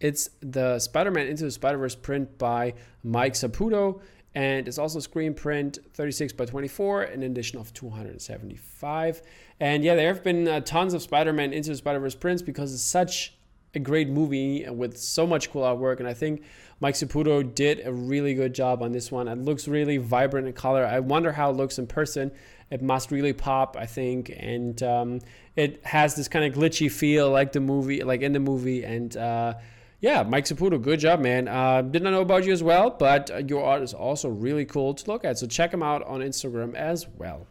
[0.00, 4.00] it's the Spider-Man Into the Spider-Verse print by Mike Saputo,
[4.34, 9.22] and it's also screen print 36 by 24, an edition of 275.
[9.60, 12.82] And yeah, there have been uh, tons of Spider-Man Into the Spider-Verse prints because it's
[12.82, 13.34] such
[13.74, 16.42] a great movie with so much cool artwork, and I think
[16.80, 19.28] Mike Saputo did a really good job on this one.
[19.28, 20.86] It looks really vibrant in color.
[20.86, 22.30] I wonder how it looks in person
[22.70, 25.20] it must really pop, I think, and um,
[25.56, 29.16] it has this kind of glitchy feel, like the movie, like in the movie, and.
[29.16, 29.54] Uh,
[30.00, 31.48] yeah, Mike Saputo, good job, man.
[31.48, 34.94] Uh, didn't know about you as well, but uh, your art is also really cool
[34.94, 35.38] to look at.
[35.38, 37.48] So check him out on Instagram as well.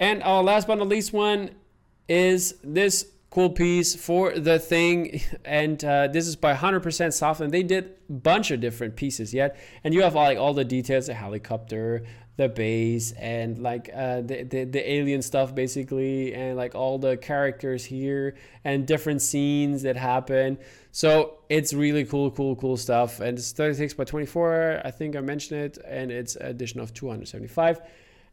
[0.00, 1.50] And our last but not least one
[2.08, 7.50] is this cool piece for the thing and uh, this is by 100% soft and
[7.50, 11.06] they did a bunch of different pieces yet and you have like all the details
[11.06, 12.04] the helicopter
[12.36, 17.16] the base and like uh, the, the, the alien stuff basically and like all the
[17.18, 20.56] characters here and different scenes that happen
[20.92, 25.20] so it's really cool cool cool stuff and it's 36 by 24 i think i
[25.20, 27.80] mentioned it and it's addition of 275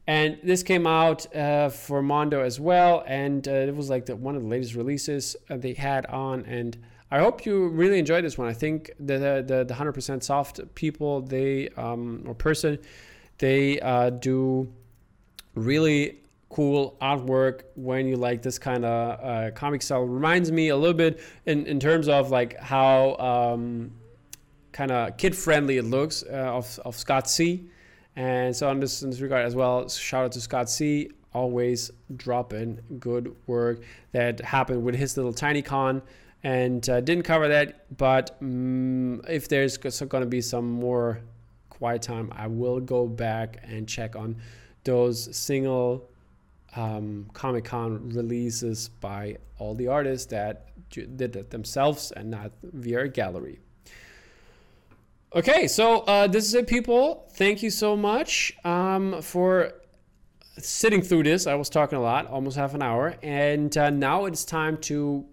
[0.09, 4.15] and this came out uh, for Mondo as well, and uh, it was like the,
[4.15, 6.45] one of the latest releases uh, they had on.
[6.47, 6.75] And
[7.11, 8.47] I hope you really enjoyed this one.
[8.47, 12.79] I think the the, the 100% soft people, they um, or person,
[13.39, 14.71] they uh, do
[15.55, 20.01] really cool artwork when you like this kind of uh, comic style.
[20.01, 23.91] Reminds me a little bit in, in terms of like how um,
[24.71, 27.69] kind of kid friendly it looks uh, of, of Scott C.
[28.15, 31.09] And so, in this, in this regard as well, shout out to Scott C.
[31.33, 36.01] Always dropping good work that happened with his little tiny con
[36.43, 37.95] and uh, didn't cover that.
[37.95, 41.21] But um, if there's going to be some more
[41.79, 44.35] quiet time, I will go back and check on
[44.83, 46.09] those single
[46.75, 53.01] um, Comic Con releases by all the artists that did it themselves and not via
[53.05, 53.59] a gallery.
[55.35, 57.27] Okay, so uh, this is it, people.
[57.33, 59.73] Thank you so much um, for
[60.57, 61.47] sitting through this.
[61.47, 63.15] I was talking a lot, almost half an hour.
[63.21, 65.25] And uh, now it's time to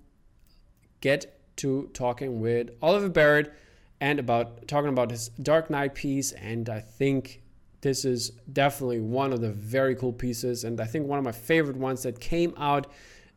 [1.01, 3.55] get to talking with Oliver Barrett
[4.01, 6.33] and about talking about his Dark Knight piece.
[6.33, 7.43] And I think
[7.81, 10.65] this is definitely one of the very cool pieces.
[10.65, 12.87] And I think one of my favorite ones that came out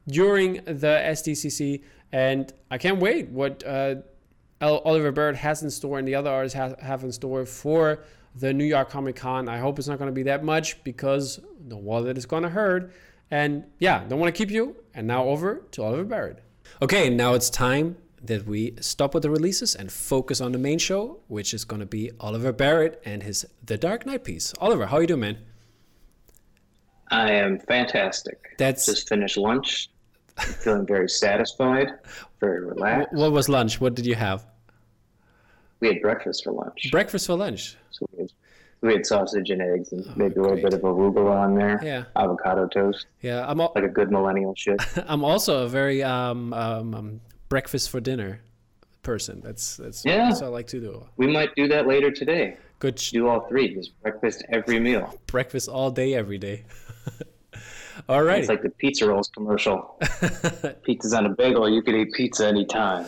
[0.08, 1.84] during the SDCC.
[2.12, 3.66] And I can't wait what.
[3.66, 3.96] Uh,
[4.62, 8.04] Oliver Barrett has in store and the other artists have, have in store for
[8.36, 9.48] the New York Comic Con.
[9.48, 12.50] I hope it's not going to be that much because the wallet is going to
[12.50, 12.92] hurt.
[13.32, 14.76] And yeah, don't want to keep you.
[14.94, 16.44] And now over to Oliver Barrett.
[16.82, 20.80] Okay, now it's time that we stop with the releases and focus on the main
[20.80, 24.54] show, which is going to be Oliver Barrett and his The Dark Knight piece.
[24.60, 25.38] Oliver, how are you doing, man?
[27.12, 28.56] I am fantastic.
[28.58, 29.90] That's just finished lunch.
[30.38, 31.92] I'm feeling very satisfied,
[32.40, 33.14] very relaxed.
[33.14, 33.82] What was lunch?
[33.82, 34.46] What did you have?
[35.80, 36.90] We had breakfast for lunch.
[36.92, 37.76] Breakfast for lunch.
[37.92, 38.32] So we had,
[38.82, 41.80] we had sausage and eggs and oh, maybe a little bit of arugula on there.
[41.84, 42.04] Yeah.
[42.16, 43.08] Avocado toast.
[43.22, 44.80] Yeah, I'm all, like a good millennial shit.
[45.08, 48.42] I'm also a very um, um, um, breakfast for dinner
[49.04, 49.42] person.
[49.44, 50.30] That's that's yeah.
[50.30, 51.06] That's what I like to do.
[51.18, 52.58] We might do that later today.
[52.80, 52.96] Good.
[52.96, 53.74] Do all three.
[53.74, 55.14] Just breakfast every meal.
[55.28, 56.64] Breakfast all day, every day.
[58.10, 58.40] all right.
[58.40, 60.00] It's like the pizza rolls commercial.
[60.84, 61.70] Pizza's on a bagel.
[61.70, 63.06] You could eat pizza anytime.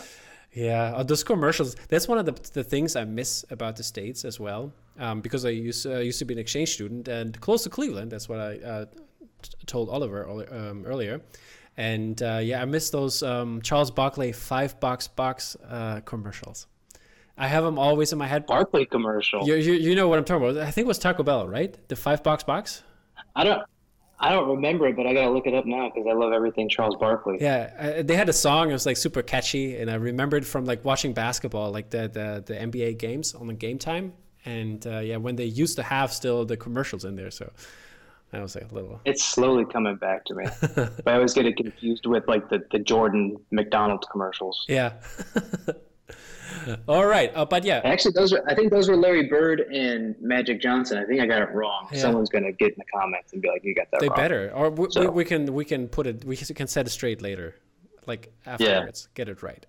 [0.53, 1.75] Yeah, uh, those commercials.
[1.87, 5.45] That's one of the, the things I miss about the states as well, um, because
[5.45, 8.11] I used uh, used to be an exchange student and close to Cleveland.
[8.11, 8.85] That's what I uh,
[9.41, 11.21] t- told Oliver um, earlier.
[11.77, 16.67] And uh, yeah, I miss those um, Charles Barkley five box box uh, commercials.
[17.37, 18.45] I have them always in my head.
[18.45, 19.47] Barkley commercial.
[19.47, 20.61] You, you, you know what I'm talking about?
[20.61, 21.75] I think it was Taco Bell, right?
[21.87, 22.83] The five box box.
[23.35, 23.63] I don't.
[24.23, 26.69] I don't remember it, but I gotta look it up now because I love everything
[26.69, 27.39] Charles Barkley.
[27.41, 28.69] Yeah, I, they had a song.
[28.69, 32.43] It was like super catchy, and I remembered from like watching basketball, like the the,
[32.45, 34.13] the NBA games on the game time,
[34.45, 37.31] and uh, yeah, when they used to have still the commercials in there.
[37.31, 37.51] So
[38.33, 39.01] I was like a little.
[39.05, 42.63] It's slowly coming back to me, but I always get it confused with like the
[42.71, 44.65] the Jordan McDonald's commercials.
[44.67, 44.93] Yeah.
[46.87, 47.81] All right, uh, but yeah.
[47.83, 50.97] Actually, those are I think those were Larry Bird and Magic Johnson.
[50.97, 51.87] I think I got it wrong.
[51.91, 51.99] Yeah.
[51.99, 54.21] Someone's gonna get in the comments and be like, "You got that they wrong." They
[54.21, 55.01] better, or we, so.
[55.01, 57.55] we, we, can we can put it we can set it straight later,
[58.05, 59.07] like afterwards.
[59.09, 59.15] Yeah.
[59.15, 59.65] Get it right.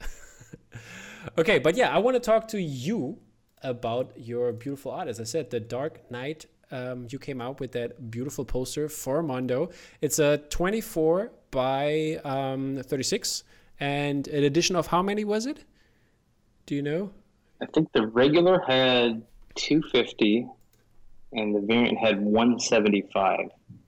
[1.38, 3.18] okay, but yeah, I want to talk to you
[3.62, 5.09] about your beautiful art.
[5.09, 6.46] As I said, the Dark Knight.
[6.72, 9.70] Um, you came out with that beautiful poster for Mondo.
[10.00, 13.44] It's a 24 by um, 36,
[13.78, 15.64] and an edition of how many was it?
[16.66, 17.11] Do you know?
[17.61, 19.22] I think the regular had
[19.54, 20.48] 250
[21.32, 23.38] and the variant had 175.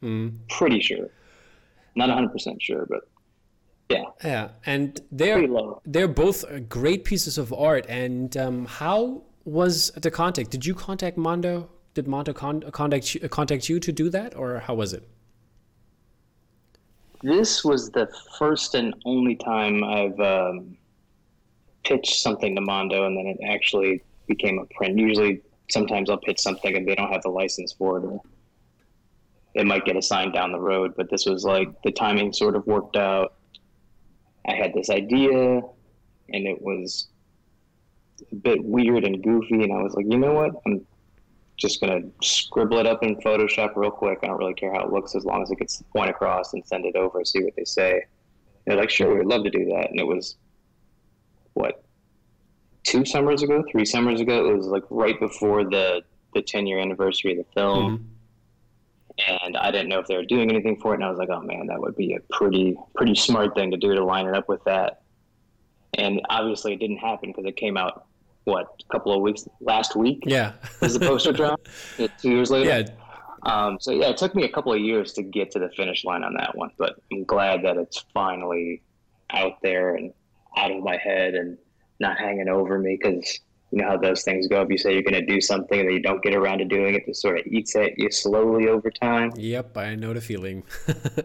[0.02, 0.34] Mm.
[0.48, 1.08] Pretty sure.
[1.96, 3.08] Not 100% sure, but
[3.88, 4.04] yeah.
[4.22, 5.46] Yeah, and they're
[5.84, 7.86] they're both great pieces of art.
[7.88, 10.50] And um, how was the contact?
[10.50, 11.68] Did you contact Mondo?
[11.94, 15.08] Did Mondo con- contact you, contact you to do that, or how was it?
[17.22, 20.76] This was the first and only time I've um,
[21.84, 24.98] pitch something to Mondo and then it actually became a print.
[24.98, 28.20] Usually, sometimes I'll pitch something and they don't have the license for it, or
[29.54, 30.94] it might get assigned down the road.
[30.96, 33.34] But this was like the timing sort of worked out.
[34.46, 35.62] I had this idea,
[36.28, 37.08] and it was
[38.30, 40.52] a bit weird and goofy, and I was like, you know what?
[40.66, 40.84] I'm
[41.56, 44.18] just gonna scribble it up in Photoshop real quick.
[44.22, 46.52] I don't really care how it looks as long as it gets the point across
[46.52, 48.04] and send it over, see what they say.
[48.66, 49.90] They're like, sure, we'd love to do that.
[49.90, 50.36] And it was
[51.54, 51.84] what
[52.84, 54.48] two summers ago, three summers ago.
[54.48, 56.02] It was like right before the
[56.34, 57.98] the ten year anniversary of the film.
[57.98, 58.04] Mm-hmm.
[59.44, 61.30] And I didn't know if they were doing anything for it, and I was like,
[61.30, 64.34] "Oh man, that would be a pretty, pretty smart thing to do to line it
[64.34, 65.02] up with that."
[65.96, 68.06] And obviously, it didn't happen because it came out
[68.44, 70.22] what a couple of weeks last week.
[70.26, 71.60] Yeah, was the poster drop
[71.96, 72.68] two years later.
[72.68, 72.88] Yeah.
[73.44, 76.04] Um, so yeah, it took me a couple of years to get to the finish
[76.04, 78.82] line on that one, but I'm glad that it's finally
[79.30, 80.12] out there and
[80.56, 81.58] out of my head and
[82.00, 84.62] not hanging over me because you know how those things go.
[84.62, 86.94] If you say you're going to do something and you don't get around to doing
[86.94, 89.32] it, it sort of eats at you slowly over time.
[89.36, 90.62] Yep, I know the feeling.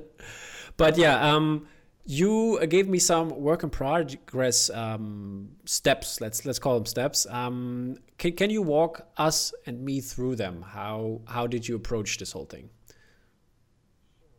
[0.78, 1.68] but yeah, um,
[2.10, 6.20] you gave me some work in progress um, steps.
[6.20, 7.28] Let's let's call them steps.
[7.30, 10.64] Um, can can you walk us and me through them?
[10.64, 12.72] How how did you approach this whole thing?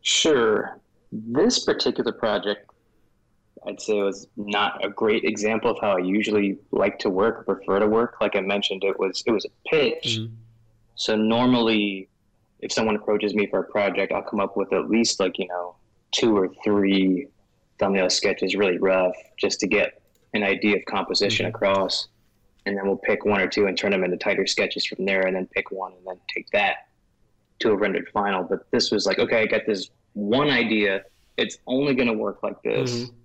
[0.02, 0.80] Sure.
[1.12, 2.68] This particular project
[3.64, 7.78] I'd say was not a great example of how I usually like to work, prefer
[7.78, 8.16] to work.
[8.20, 10.18] Like I mentioned, it was it was a pitch.
[10.18, 10.34] Mm-hmm.
[10.96, 12.08] So normally,
[12.58, 15.46] if someone approaches me for a project, I'll come up with at least like you
[15.46, 15.76] know
[16.10, 17.28] two or three
[17.80, 20.00] thumbnail sketches, really rough, just to get
[20.34, 21.56] an idea of composition mm-hmm.
[21.56, 22.08] across,
[22.66, 25.22] and then we'll pick one or two and turn them into tighter sketches from there,
[25.22, 26.88] and then pick one and then take that
[27.58, 28.44] to a rendered final.
[28.44, 31.02] But this was like, okay, I got this one idea.
[31.36, 32.92] It's only going to work like this.
[32.92, 33.16] Mm-hmm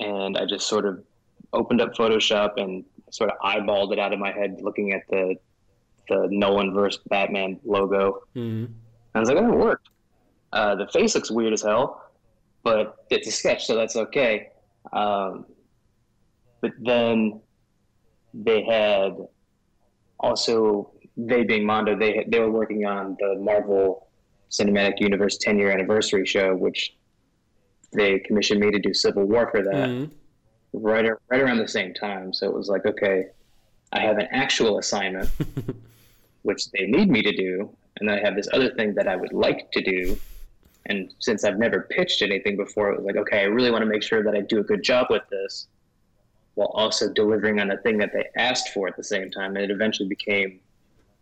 [0.00, 1.04] and I just sort of
[1.52, 5.36] opened up Photoshop and sort of eyeballed it out of my head, looking at the
[6.08, 8.22] the Nolan versus Batman logo.
[8.34, 8.72] Mm-hmm.
[9.14, 9.88] I was like, oh, it worked.
[10.52, 12.09] Uh, the face looks weird as hell,
[12.62, 14.48] but it's a sketch, so that's okay.
[14.92, 15.46] Um,
[16.60, 17.40] but then
[18.34, 19.16] they had
[20.18, 24.08] also they being Mondo, they they were working on the Marvel
[24.50, 26.94] Cinematic Universe 10 year anniversary show, which
[27.92, 30.06] they commissioned me to do Civil War for that mm-hmm.
[30.72, 32.32] right right around the same time.
[32.32, 33.26] So it was like, okay,
[33.92, 35.28] I have an actual assignment,
[36.42, 39.16] which they need me to do, and then I have this other thing that I
[39.16, 40.18] would like to do.
[40.90, 43.86] And since I've never pitched anything before, it was like, okay, I really want to
[43.86, 45.68] make sure that I do a good job with this
[46.54, 49.54] while also delivering on the thing that they asked for at the same time.
[49.54, 50.58] And it eventually became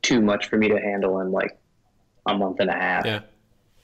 [0.00, 1.58] too much for me to handle in like
[2.26, 3.04] a month and a half.
[3.04, 3.20] Yeah.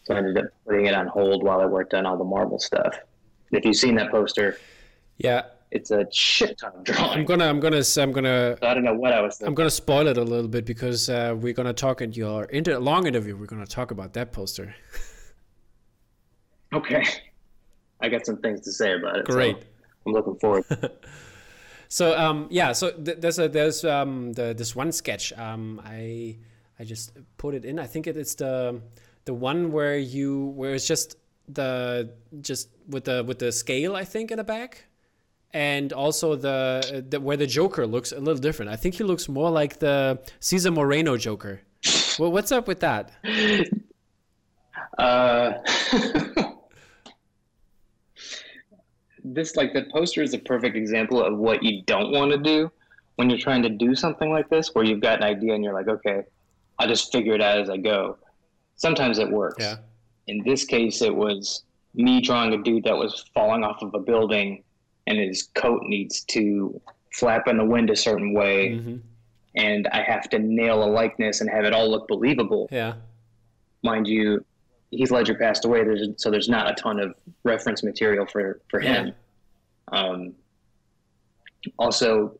[0.04, 2.58] So I ended up putting it on hold while I worked on all the Marvel
[2.58, 2.96] stuff.
[3.50, 4.56] And if you've seen that poster,
[5.18, 5.42] Yeah.
[5.70, 7.18] it's a shit ton of drawing.
[7.20, 9.68] I'm gonna, I'm gonna, I'm gonna, So I don't know what I was I'm gonna
[9.68, 13.36] spoil it a little bit because uh, we're gonna talk in your inter- long interview.
[13.36, 14.74] We're gonna talk about that poster.
[16.74, 17.04] Okay.
[18.00, 19.26] I got some things to say about it.
[19.26, 19.56] so Great.
[20.06, 20.64] I'm looking forward.
[21.88, 25.32] So um, yeah, so th- there's a there's um, the this one sketch.
[25.34, 26.36] Um, I
[26.80, 27.78] I just put it in.
[27.78, 28.80] I think it is the
[29.26, 31.16] the one where you where it's just
[31.46, 32.10] the
[32.40, 33.94] just with the with the scale.
[33.94, 34.86] I think in the back,
[35.52, 38.72] and also the, the where the Joker looks a little different.
[38.72, 41.60] I think he looks more like the Cesar Moreno Joker.
[42.18, 43.12] well, what's up with that?
[44.98, 45.54] Uh,
[49.24, 52.70] this like the poster is a perfect example of what you don't want to do
[53.16, 55.72] when you're trying to do something like this, where you've got an idea and you're
[55.72, 56.22] like, okay,
[56.78, 58.18] I'll just figure it out as I go.
[58.76, 59.62] Sometimes it works.
[59.64, 59.76] Yeah.
[60.26, 61.62] In this case, it was
[61.94, 64.64] me drawing a dude that was falling off of a building,
[65.06, 66.80] and his coat needs to
[67.12, 68.96] flap in the wind a certain way, hmm
[69.56, 72.94] and I have to nail a likeness and have it all look believable Yeah.
[73.84, 74.44] mind you,
[74.96, 75.84] Heath Ledger passed away.
[75.84, 79.12] There's so there's not a ton of reference material for for him.
[79.88, 80.34] Um,
[81.78, 82.38] also,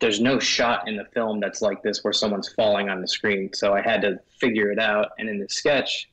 [0.00, 3.52] there's no shot in the film that's like this where someone's falling on the screen.
[3.52, 5.10] So I had to figure it out.
[5.18, 6.08] And in the sketch,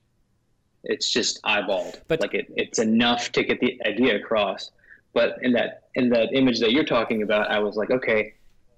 [0.83, 2.01] it's just eyeballed.
[2.07, 4.71] But- like it, it's enough to get the idea across.
[5.13, 8.33] But in that in that image that you're talking about, I was like, okay,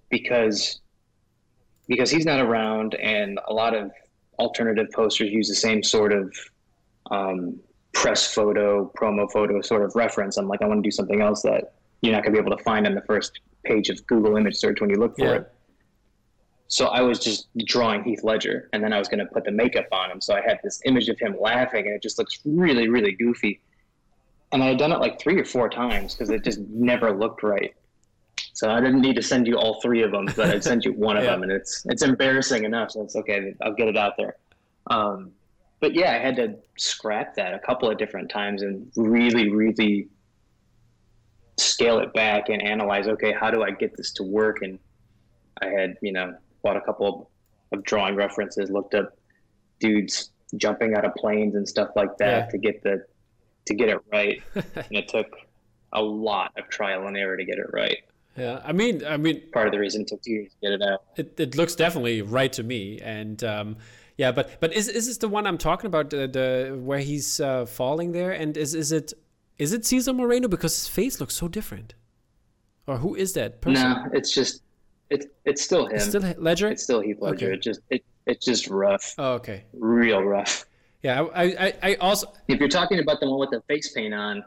[0.09, 0.81] because
[1.87, 3.91] because he's not around, and a lot of
[4.39, 6.35] alternative posters use the same sort of
[7.11, 7.59] um,
[7.93, 10.37] press photo, promo photo sort of reference.
[10.37, 12.55] I'm like, I want to do something else that you're not going to be able
[12.55, 15.33] to find on the first page of Google image search when you look for Yeah.
[15.35, 15.51] it.
[16.69, 19.51] So I was just drawing Heath Ledger, and then I was going to put the
[19.51, 20.19] makeup on him.
[20.19, 23.61] So I had this image of him laughing, and it just looks really, really goofy.
[24.51, 27.41] And I had done it like three or four times because it just never looked
[27.41, 27.73] right.
[28.53, 30.91] So I didn't need to send you all three of them, but I'd send you
[30.93, 31.31] one of Yeah.
[31.31, 32.91] them, and it's it's embarrassing enough.
[32.91, 33.53] So it's okay.
[33.61, 34.35] I'll get it out there.
[34.89, 35.31] Um,
[35.79, 40.07] but yeah, I had to scrap that a couple of different times and really, really
[41.57, 43.07] scale it back and analyze.
[43.07, 44.61] Okay, how do I get this to work?
[44.61, 44.79] And
[45.61, 47.29] I had you know bought a couple
[47.71, 49.17] of drawing references, looked up
[49.79, 52.51] dudes jumping out of planes and stuff like that Yeah.
[52.51, 53.05] to get the
[53.65, 54.41] to get it right.
[54.55, 55.27] and it took
[55.93, 57.97] a lot of trial and error to get it right.
[58.37, 58.61] Yeah.
[58.63, 60.81] I mean, I mean, Part of the reason it took two years to get it
[60.81, 61.03] out.
[61.17, 63.77] it, it looks definitely right to me and um,
[64.17, 67.39] yeah but but is, is this the one i'm talking about the, the where he's
[67.39, 69.13] uh, falling there and is is it
[69.57, 71.93] is it cesar moreno because his face looks so different
[72.87, 74.61] or who is that person No, it's just
[75.09, 75.95] it's it's still him.
[75.95, 77.45] It's still ledger It's still Heath Ledger.
[77.47, 77.53] Okay.
[77.55, 80.65] It just it, it's just rough, oh okay real rough.
[81.01, 84.13] yeah I, I i also If you're talking about the one with the face paint
[84.13, 84.43] on,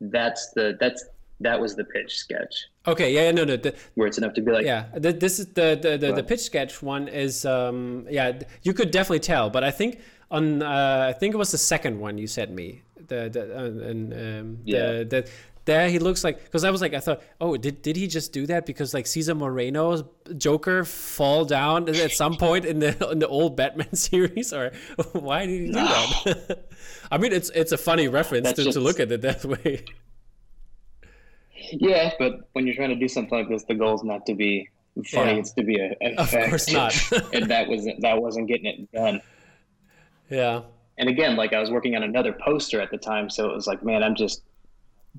[0.00, 1.04] that's the that's
[1.40, 2.66] that was the pitch sketch.
[2.86, 5.46] Okay yeah no no the, where it's enough to be like, yeah th- this is
[5.48, 8.32] the the, the, the pitch sketch one is um yeah
[8.62, 11.98] you could definitely tell but i think on uh, i think it was the second
[11.98, 14.98] one you sent me the the uh, and um Yeah.
[14.98, 15.30] the, the
[15.64, 18.32] there he looks like because i was like i thought oh did, did he just
[18.34, 20.04] do that because like cesar moreno's
[20.36, 24.72] joker fall down at some point in the in the old batman series or
[25.12, 26.68] why did he do that?
[27.10, 29.84] I mean it's it's a funny reference That's to, to look at it that way
[31.80, 32.12] yeah.
[32.18, 34.68] But when you're trying to do something like this, the goal is not to be
[35.06, 35.38] funny; Yeah.
[35.38, 36.94] it's to be a, a Of course not.
[37.34, 39.20] and that wasn't that wasn't getting it done.
[40.30, 40.62] yeah
[40.96, 43.66] and again, like I was working on another poster at the time, so it was
[43.66, 44.42] like, man, I'm just,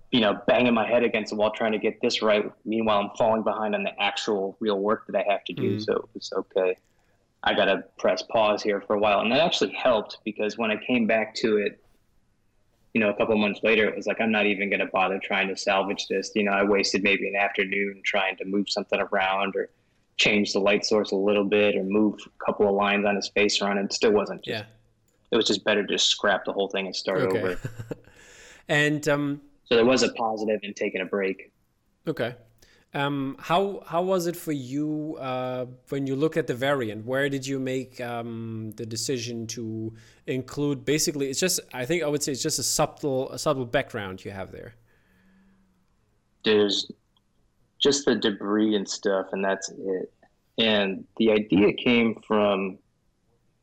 [0.09, 2.49] you know, banging my head against the wall trying to get this right.
[2.63, 5.75] Meanwhile, I'm falling behind on the actual real work that I have to do.
[5.75, 5.83] Mhm.
[5.83, 6.77] So it's okay.
[7.43, 10.71] I got to press pause here for a while, and that actually helped because when
[10.71, 11.83] I came back to it,
[12.95, 15.19] you know, a couple months later, it was like I'm not even going to bother
[15.19, 16.31] trying to salvage this.
[16.33, 19.69] You know, I wasted maybe an afternoon trying to move something around or
[20.17, 23.27] change the light source a little bit or move a couple of lines on his
[23.27, 24.65] face around, and it still wasn't just yeah
[25.31, 27.59] it was just better to just scrap the whole thing and start okay over.
[28.69, 31.51] and um So there was a positive in taking a break.
[32.07, 32.35] Okay.
[32.95, 37.05] Um, how how was it for you uh, when you look at the variant?
[37.05, 39.93] Where did you make um, the decision to
[40.27, 40.85] include?
[40.85, 44.23] Basically, it's just I think I would say it's just a subtle a subtle background
[44.23, 44.75] you have there.
[46.45, 46.89] There's
[47.79, 50.13] just the debris and stuff, and that's it.
[50.57, 52.77] And the idea came from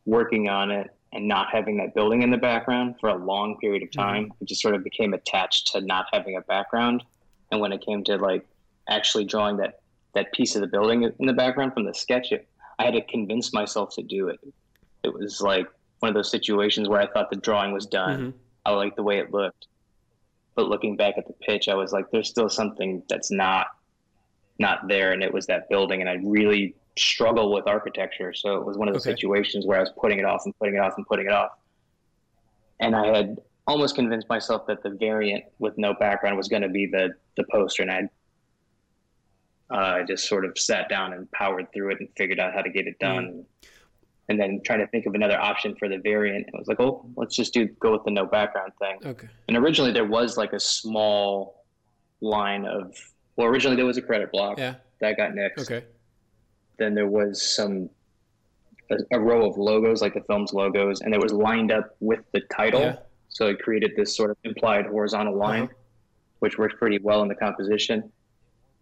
[0.04, 3.82] working on it and not having that building in the background for a long period
[3.82, 4.30] of time.
[4.42, 7.02] It just sort of became attached to not having a background.
[7.50, 8.46] And when it came to like
[8.92, 9.80] actually drawing that
[10.14, 12.32] that piece of the building in the background from the sketch.
[12.32, 12.46] It,
[12.78, 14.38] I had to convince myself to do it.
[15.02, 15.66] It was like
[16.00, 18.20] one of those situations where I thought the drawing was done.
[18.20, 18.32] Mhm.
[18.66, 19.68] I liked the way it looked,
[20.54, 23.68] but looking back at the pitch, I was like, "There's still something that's not
[24.58, 26.00] not there," and it was that building.
[26.02, 29.14] And I really struggle with architecture, so it was one of those Okay.
[29.14, 31.52] situations where I was putting it off and putting it off and putting it off.
[32.80, 36.68] And I had almost convinced myself that the variant with no background was going to
[36.68, 38.08] be the the poster, and I
[39.72, 42.70] uh, just sort of sat down and powered through it and figured out how to
[42.70, 43.44] get it done.
[44.28, 47.04] And then trying to think of another option for the variant, I was like, "Oh,
[47.16, 49.28] let's just do go with the no background thing." Okay.
[49.48, 51.64] And originally there was like a small
[52.20, 52.94] line of
[53.36, 54.74] well, originally there was a credit block Yeah.
[55.00, 55.70] that got nixed.
[55.70, 55.84] Okay.
[56.78, 57.90] Then there was some
[58.90, 62.20] a, a row of logos, like the film's logos, and it was lined up with
[62.32, 62.80] the title.
[62.80, 62.96] Yeah.
[63.28, 65.72] So it created this sort of implied horizontal line, Uh-huh.
[66.40, 68.12] which worked pretty well in the composition.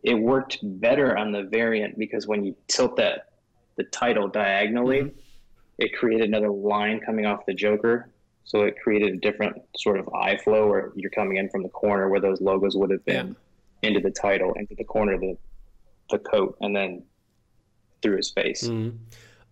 [0.03, 3.29] It worked better on the variant because when you tilt that
[3.77, 5.19] the title diagonally, Mm-hmm.
[5.79, 8.11] it created another line coming off the Joker.
[8.45, 11.69] So it created a different sort of eye flow where you're coming in from the
[11.69, 13.37] corner where those logos would have been
[13.83, 15.37] into the title, into the corner of the
[16.11, 17.03] the coat, and then
[18.03, 18.67] through his face.
[18.67, 18.99] Mhm.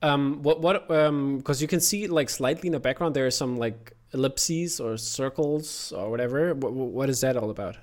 [0.03, 3.31] Um, what what um, because you can see like slightly in the background there are
[3.43, 6.55] some like ellipses or circles or whatever.
[6.55, 7.77] What, what is that all about?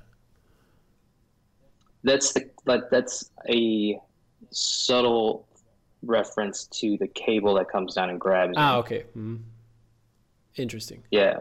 [2.06, 4.00] That's the but that's a
[4.52, 5.48] subtle
[6.04, 8.54] reference to the cable that comes down and grabs.
[8.56, 8.80] Ah, him.
[8.80, 9.04] okay.
[9.18, 9.40] Mhm.
[10.56, 11.04] Interesting.
[11.12, 11.40] Yeah.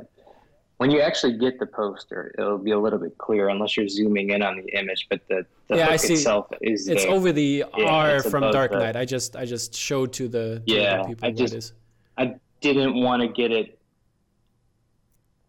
[0.79, 4.31] When you actually get the poster, it'll be a little bit clearer unless you're zooming
[4.31, 5.07] in on the image.
[5.09, 6.15] But the, the Yeah, I see.
[6.15, 7.13] itself is It's there.
[7.13, 8.97] over the Yeah, R from Dark the- Knight.
[8.97, 11.59] I just I just showed to the, to Yeah, the people I what just- it
[11.59, 11.73] is.
[12.19, 13.79] I didn't want to get it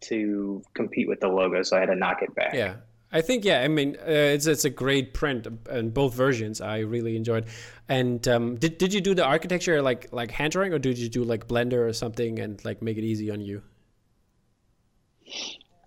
[0.02, 2.54] to compete with the logo, so I had to knock it back.
[2.54, 2.76] Yeah.
[3.12, 3.60] I think yeah.
[3.62, 6.60] I mean, uh, it's it's a great print in both versions.
[6.60, 7.46] I really enjoyed.
[7.88, 11.08] And um, did did you do the architecture like like hand drawing or did you
[11.08, 13.62] do like Blender or something and like make it easy on you?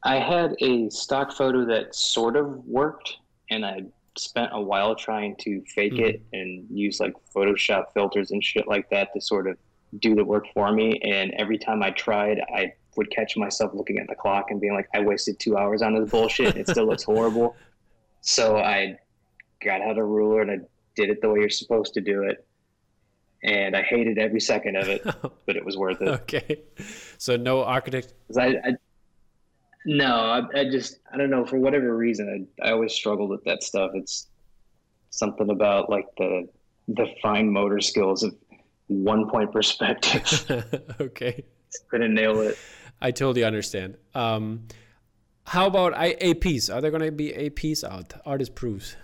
[0.03, 3.17] I had a stock photo that sort of worked,
[3.49, 3.83] and I
[4.17, 6.09] spent a while trying to fake Mhm.
[6.09, 9.57] it and use like Photoshop filters and shit like that to sort of
[9.99, 10.99] do the work for me.
[11.03, 14.73] And every time I tried, I would catch myself looking at the clock and being
[14.73, 16.57] like, I wasted two hours on this bullshit.
[16.57, 17.55] It still looks horrible.
[18.21, 18.97] So I
[19.63, 20.57] got out a ruler and I
[20.97, 22.45] did it the way you're supposed to do it.
[23.45, 25.01] And I hated every second of it,
[25.45, 26.09] but it was worth it.
[26.09, 26.63] okay.
[27.17, 28.13] So no architect.
[28.37, 28.71] I, I
[29.85, 33.45] no, I, I just I don't know for whatever reason I, I always struggled with
[33.45, 33.91] that stuff.
[33.93, 34.27] It's
[35.11, 36.49] something about like the
[36.89, 38.35] the fine motor skills of
[38.87, 40.91] one point perspective.
[40.99, 41.45] okay.
[41.89, 42.57] Couldn't nail it.
[43.01, 43.97] I totally understand.
[44.13, 44.67] Um,
[45.45, 46.73] how about I, APs?
[46.73, 48.13] Are there going to be APs out?
[48.25, 48.95] Artist proofs.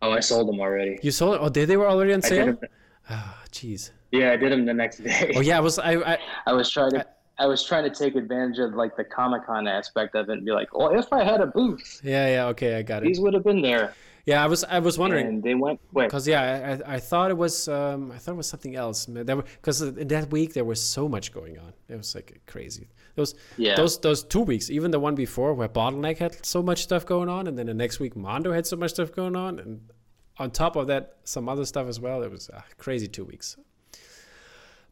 [0.00, 0.98] Oh, I sold them already.
[1.02, 1.38] You sold?
[1.40, 2.46] Oh, they, they were already on sale.
[2.46, 2.58] did sale?
[2.62, 2.68] 'em-
[3.10, 3.90] Ah, jeez.
[4.12, 5.32] yeah, I did them the next day.
[5.34, 7.06] Oh yeah, I was I, I I was trying to.
[7.38, 10.44] I was trying to take advantage of like the Comic Con aspect of it and
[10.44, 13.06] be like, well, if I had a booth, yeah yeah okay I got it.
[13.06, 13.94] these would have been there.
[14.24, 16.08] Yeah, I was I was wondering And they went quick.
[16.08, 19.82] because yeah I, I thought it was um, I thought it was something else because
[19.82, 21.72] in that week there was so much going on.
[21.88, 22.88] It was like crazy.
[23.16, 23.74] Those Yeah.
[23.74, 27.28] those those two weeks, even the one before where Bottleneck had so much stuff going
[27.28, 29.80] on, and then the next week Mondo had so much stuff going on, and
[30.38, 32.22] on top of that some other stuff as well.
[32.22, 33.56] It was uh, crazy two weeks.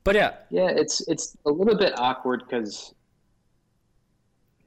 [0.03, 2.95] But yeah, Yeah, it's it's a little bit awkward because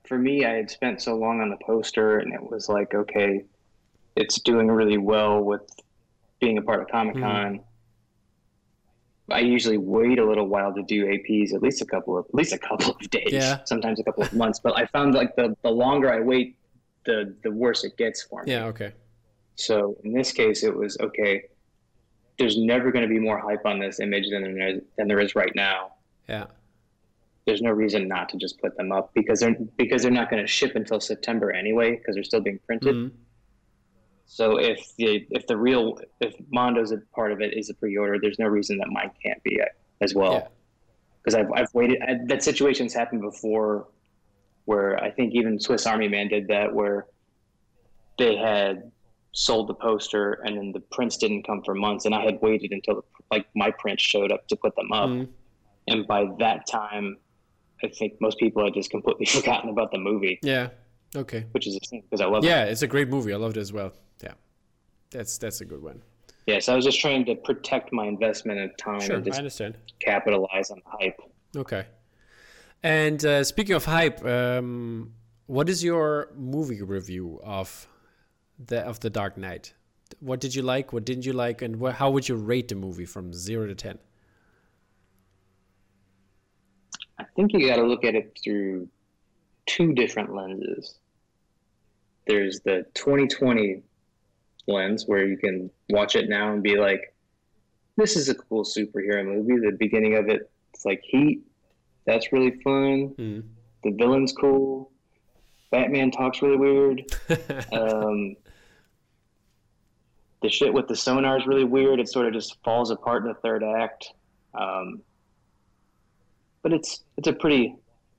[0.05, 3.43] for me, I had spent so long on the poster, and it was like, okay,
[4.15, 5.61] it's doing really well with
[6.39, 7.61] being a part of Comic Con.
[9.31, 12.35] I usually wait a little while to do APs, at least a couple of at
[12.35, 13.59] least a couple of days, Yeah.
[13.63, 14.59] sometimes a couple of months.
[14.59, 16.57] But I found like the the longer I wait,
[17.05, 18.51] the the worse it gets for me.
[18.51, 18.91] yeah, okay,
[19.55, 21.43] So in this case, it was okay.
[22.37, 25.19] There's never going to be more hype on this image than there is, than there
[25.19, 25.93] is right now.
[26.27, 26.45] yeah,
[27.45, 30.41] There's no reason not to just put them up because they're because they're not going
[30.43, 32.93] to ship until September anyway because they're still being printed.
[32.95, 33.11] Mhm.
[34.33, 38.17] So if the if the real if Mondo's a part of it is a pre-order,
[38.19, 39.59] there's no reason that mine can't be
[40.01, 40.51] as well.
[41.23, 42.01] Because I've I've waited.
[42.01, 43.89] I, that situation's happened before,
[44.65, 47.05] where I think even Swiss Army Man did that, where
[48.17, 48.91] they had
[49.33, 52.71] sold the poster and then the prints didn't come for months, and I had waited
[52.71, 55.27] until like my prints showed up to put them up, Mhm.
[55.89, 57.17] and by that time,
[57.83, 60.69] I think most people had just completely forgotten about the movie, yeah,
[61.15, 61.45] okay.
[61.51, 62.47] which is because I love it.
[62.47, 63.33] Yeah, it's a great movie.
[63.33, 63.93] I loved it as well.
[64.23, 64.33] Yeah,
[65.11, 66.01] that's that's a good one.
[66.45, 69.37] Yeah, so I was just trying to protect my investment of time Sure, and I
[69.37, 69.77] understand.
[69.99, 71.19] capitalize on the hype.
[71.55, 71.85] Okay.
[72.83, 75.13] And uh, speaking of hype, um,
[75.45, 77.87] what is your movie review of
[78.59, 79.73] the of the Dark Knight?
[80.19, 80.91] What did you like?
[80.91, 81.61] What didn't you like?
[81.61, 83.99] And wh- how would you rate the movie from zero to ten?
[87.19, 88.89] I think you got to look at it through
[89.65, 90.95] two different lenses.
[92.27, 93.81] There's the 2020
[94.67, 97.13] lens where you can watch it now and be like,
[97.97, 99.59] this is a cool superhero movie.
[99.59, 101.41] The beginning of it, it's like Heat.
[102.05, 103.13] That's really fun.
[103.17, 103.43] Mm.
[103.83, 104.91] The villain's cool.
[105.71, 107.03] Batman talks really weird.
[107.71, 108.35] um,
[110.41, 111.99] the shit with the sonar is really weird.
[111.99, 114.11] It sort of just falls apart in the third act.
[114.53, 115.01] Um,
[116.61, 117.75] but it's it's a pretty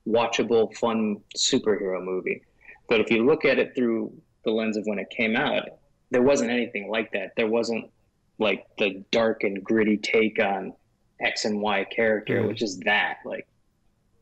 [0.07, 2.41] watchable, fun superhero movie.
[2.87, 4.13] But if you look at it through
[4.43, 5.63] the lens of when it came out,
[6.11, 7.31] there wasn't anything like that.
[7.35, 7.89] There wasn't
[8.37, 10.73] like the dark and gritty take on
[11.19, 12.47] X and Y character, Mhm.
[12.49, 13.17] which is that.
[13.25, 13.47] Like,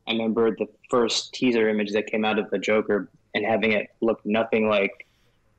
[0.06, 3.88] I remember the first teaser image that came out of the Joker and having it
[4.00, 5.06] look nothing like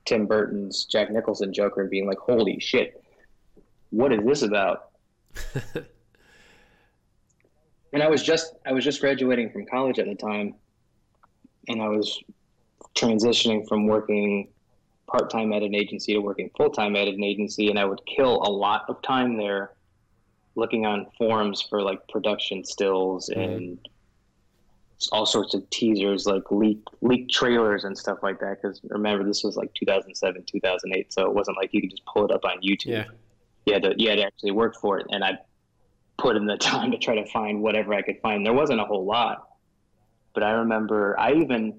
[0.06, 3.04] Tim Burton's Jack Nicholson Joker and being like, holy shit,
[3.90, 4.92] what is this about?
[7.94, 10.56] and I was just I was just graduating from college at the time,
[11.68, 12.22] and I was
[12.96, 14.48] transitioning from working
[15.08, 18.02] part time at an agency to working full time at an agency, and I would
[18.06, 19.72] kill a lot of time there
[20.56, 23.42] looking on forums for like production stills mm-hmm.
[23.42, 23.90] and
[25.12, 28.62] all sorts of teasers, like leak leaked trailers and stuff like that.
[28.62, 32.26] Because remember, this was like 2007, 2008, so it wasn't like you could just pull
[32.26, 32.88] it up on YouTube.
[32.88, 33.06] yeah.
[33.66, 35.38] You had to you had to actually work for it, and I
[36.18, 38.46] put in the time to try to find whatever I could find.
[38.46, 39.48] There wasn't a whole lot,
[40.34, 41.76] but I remember I even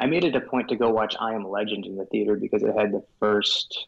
[0.00, 2.62] I made it a point to go watch I Am Legend in the theater because
[2.62, 3.86] it had the first.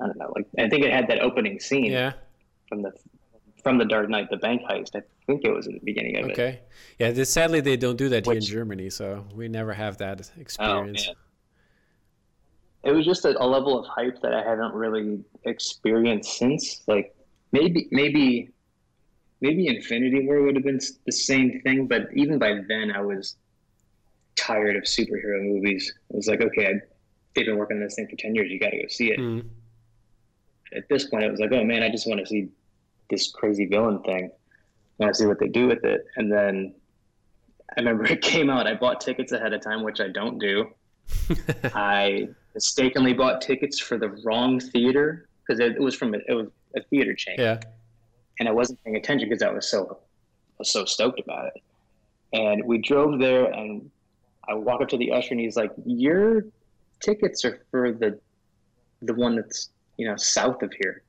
[0.00, 2.12] I don't know, like I think it had that opening scene Yeah.
[2.68, 2.92] from the
[3.62, 4.94] from the Dark Knight, the bank heist.
[4.94, 6.32] I think it was in the beginning of it.
[6.32, 6.60] Okay.
[6.98, 7.10] Yeah.
[7.10, 10.40] This, sadly, they don't do that here in Germany, so we never have that Oh
[10.40, 11.06] experience.
[11.06, 11.16] man.
[12.84, 16.82] It was just a, a level of hype that I haven't really experienced since.
[16.86, 17.16] Like
[17.50, 18.50] maybe maybe
[19.40, 23.36] maybe Infinity War would have been the same thing, but even by then I was
[24.36, 25.92] tired of superhero movies.
[26.12, 26.72] I was like, okay, I,
[27.34, 28.50] they've been working on this thing for ten years.
[28.50, 29.18] You got to go see it.
[29.18, 29.46] Mm.
[30.74, 32.48] At this point, it was like, oh man, I just want to see
[33.10, 34.30] this crazy villain thing.
[35.00, 36.06] I want to see what they do with it.
[36.16, 36.74] And then
[37.76, 38.66] I remember it came out.
[38.66, 40.70] I bought tickets ahead of time, which I don't do.
[41.64, 46.34] I mistakenly bought tickets for the wrong theater because it, it was from a, it
[46.34, 47.60] was a theater chain, yeah.
[48.40, 51.62] and I wasn't paying attention because I was so I was so stoked about it.
[52.32, 53.88] And we drove there, and
[54.48, 56.44] I walk up to the usher, and he's like, "Your
[57.00, 58.18] tickets are for the
[59.02, 61.02] the one that's you know south of here,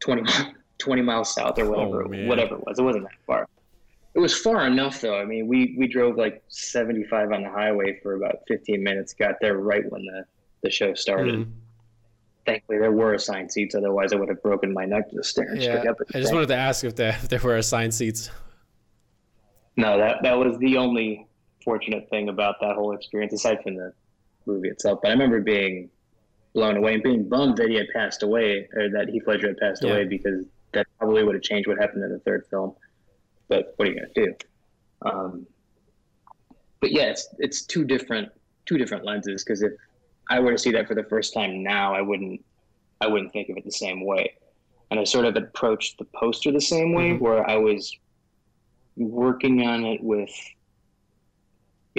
[0.00, 0.22] 20,
[0.78, 2.78] 20 miles south or whatever Oh, whatever it was.
[2.78, 3.46] It wasn't that far."
[4.12, 5.18] It was far enough though.
[5.20, 9.14] I mean, we we drove like 75 on the highway for about 15 minutes.
[9.14, 10.24] Got there right when the
[10.62, 11.34] the show started.
[11.36, 11.52] Mm.
[12.44, 13.74] Thankfully, there were assigned seats.
[13.76, 15.78] Otherwise, I would have broken my neck just staring Yeah.
[15.78, 16.34] straight up at the I just thing.
[16.36, 18.30] wanted to ask if there, if there were assigned seats.
[19.76, 21.26] No, that that was the only
[21.64, 23.92] fortunate thing about that whole experience, aside from the
[24.46, 25.00] movie itself.
[25.02, 25.90] But I remember being
[26.54, 29.58] blown away and being bummed that he had passed away, or that Heath Ledger had
[29.58, 29.90] passed Yeah.
[29.90, 32.74] away, because that probably would have changed what happened in the third film.
[33.48, 34.34] But what are you gonna do?
[35.02, 35.46] Um,
[36.80, 38.30] but yeah, it's it's two different
[38.66, 39.44] two different lenses.
[39.44, 39.72] Because if
[40.28, 42.44] I were to see that for the first time now, I wouldn't
[43.00, 44.32] I wouldn't think of it the same way.
[44.90, 47.20] And I sort of approached the poster the same way, Mhm.
[47.20, 47.96] where I was
[48.96, 50.30] working on it with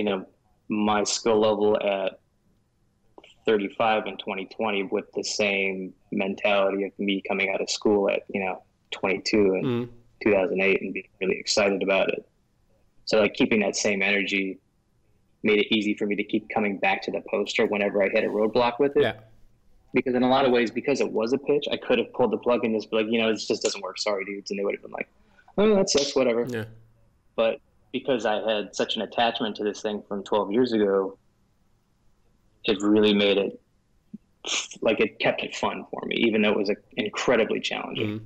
[0.01, 0.25] you know
[0.67, 2.19] my skill level at
[3.45, 8.43] 35 in 2020 with the same mentality of me coming out of school at you
[8.43, 9.89] know 22 and Mm.
[10.23, 12.27] 2008 and being really excited about it
[13.05, 14.59] so like keeping that same energy
[15.43, 18.23] made it easy for me to keep coming back to the poster whenever i hit
[18.23, 19.13] a roadblock with it Yeah.
[19.95, 22.31] because in a lot of ways because it was a pitch i could have pulled
[22.31, 24.59] the plug and just be like you know this just doesn't work sorry dudes and
[24.59, 25.09] they would have been like
[25.57, 26.65] oh that sucks whatever Yeah.
[27.35, 27.59] but
[27.91, 31.17] because I had such an attachment to this thing from 12 years ago,
[32.63, 33.59] it really made it
[34.81, 38.19] like it kept it fun for me, even though it was incredibly challenging.
[38.19, 38.23] Mm.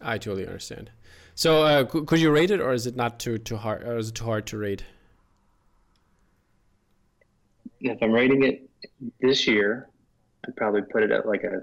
[0.00, 0.90] I totally understand.
[1.34, 3.82] So, uh, cou- could you rate it, or is it not too too hard?
[3.84, 4.84] Or is it too hard to rate?
[7.80, 8.68] If I'm rating it
[9.20, 9.88] this year,
[10.46, 11.62] I'd probably put it at like a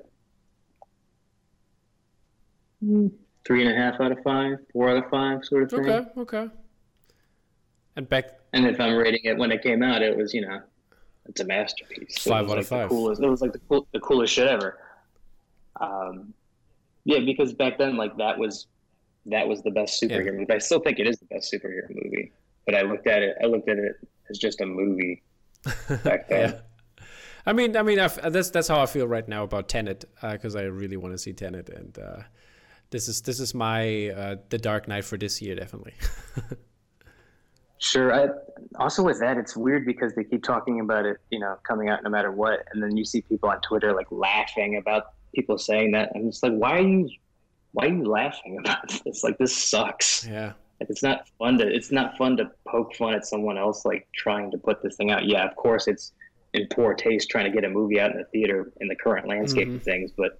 [3.46, 5.90] three and a half out of five, four out of five sort of thing.
[5.90, 6.10] Okay.
[6.18, 6.50] Okay.
[7.96, 8.40] And back.
[8.54, 10.62] And if I'm rating it when it came out, it was you know,
[11.26, 12.18] it's a masterpiece.
[12.26, 12.90] It Five was out like of five.
[12.90, 13.22] The coolest.
[13.22, 14.78] It was like the, cool, the coolest shit ever.
[15.80, 16.34] Um,
[17.04, 18.68] yeah, because back then, like that was
[19.28, 20.32] that was the best superhero Yeah.
[20.32, 20.52] movie.
[20.54, 22.32] I still think it is the best superhero movie.
[22.66, 23.36] But I looked at it.
[23.44, 23.96] I looked at it
[24.30, 25.22] as just a movie
[26.04, 26.50] back then.
[26.52, 26.60] yeah.
[27.48, 30.56] I mean, I mean, I've, that's that's how I feel right now about Tenet because
[30.56, 32.22] uh, I really want to see Tenet, and uh,
[32.90, 35.94] this is this is my uh, the Dark Knight for this year, definitely.
[37.80, 38.14] sure.
[38.14, 38.30] I,
[38.80, 42.04] also, with that, it's weird because they keep talking about it, you know, coming out
[42.04, 45.92] no matter what, and then you see people on Twitter like laughing about people saying
[45.92, 47.10] that, I'm just like, why are you,
[47.74, 49.24] why are you laughing about this?
[49.24, 50.28] Like, this sucks.
[50.28, 50.54] Yeah.
[50.80, 54.08] Like, it's not fun to it's not fun to poke fun at someone else like
[54.14, 55.26] trying to put this thing out.
[55.26, 56.12] Yeah, of course it's
[56.54, 59.28] in poor taste trying to get a movie out in the theater in the current
[59.28, 59.78] landscape mm-hmm.
[59.78, 60.40] of things, but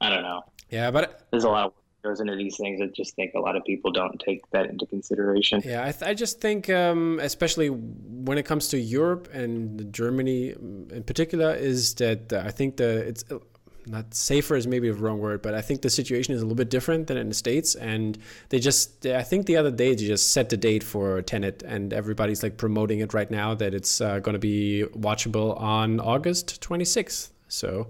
[0.00, 0.42] I don't know.
[0.70, 1.72] Yeah, but there's a lot of
[2.02, 2.80] goes into these things.
[2.80, 5.62] I just think a lot of people don't take that into consideration.
[5.64, 10.50] Yeah, I, th- I just think, um, especially when it comes to Europe and Germany
[10.50, 13.38] in particular, is that I think the it's uh,
[13.86, 16.56] not safer is maybe a wrong word, but I think the situation is a little
[16.56, 17.74] bit different than in the states.
[17.74, 18.18] And
[18.50, 21.92] they just, I think the other day they just set the date for Tenet, and
[21.92, 26.60] everybody's like promoting it right now that it's uh, going to be watchable on August
[26.60, 27.30] 26th.
[27.48, 27.88] So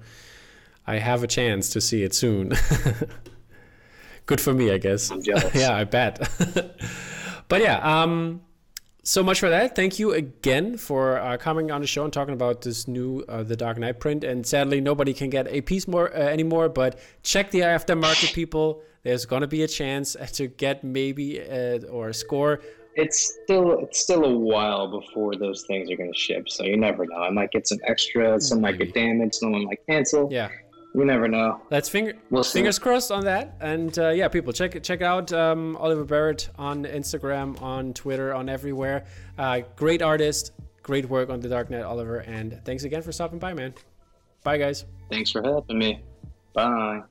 [0.87, 2.53] I have a chance to see it soon.
[4.31, 5.11] Good for me, I guess.
[5.11, 5.53] I'm jealous.
[5.57, 6.21] yeah, I bet.
[7.49, 8.43] but yeah, um,
[9.03, 9.75] so much for that.
[9.75, 13.43] Thank you again for uh, coming on the show and talking about this new uh,
[13.43, 14.23] The Dark Knight print.
[14.23, 16.69] And sadly, nobody can get a piece more uh, anymore.
[16.69, 18.83] But check the aftermarket, people.
[19.03, 22.61] There's gonna be a chance to get maybe uh, or a score.
[22.95, 27.05] It's still it's still a while before those things are gonna ship, so you never
[27.05, 27.17] know.
[27.17, 30.29] I might get some extra, some might get damaged, someone might cancel.
[30.31, 30.51] Yeah,
[30.95, 31.63] you never know.
[31.71, 33.57] Let's finger we'll fingers crossed on that.
[33.61, 38.49] And uh, yeah, people check check out um, Oliver Barrett on Instagram, on Twitter, on
[38.49, 39.05] everywhere.
[39.39, 42.19] Uh, great artist, great work on the Dark Knight, Oliver.
[42.19, 43.75] And thanks again for stopping by, man.
[44.43, 44.87] Bye, guys.
[45.11, 46.03] Thanks for helping me.
[46.55, 47.03] Bye.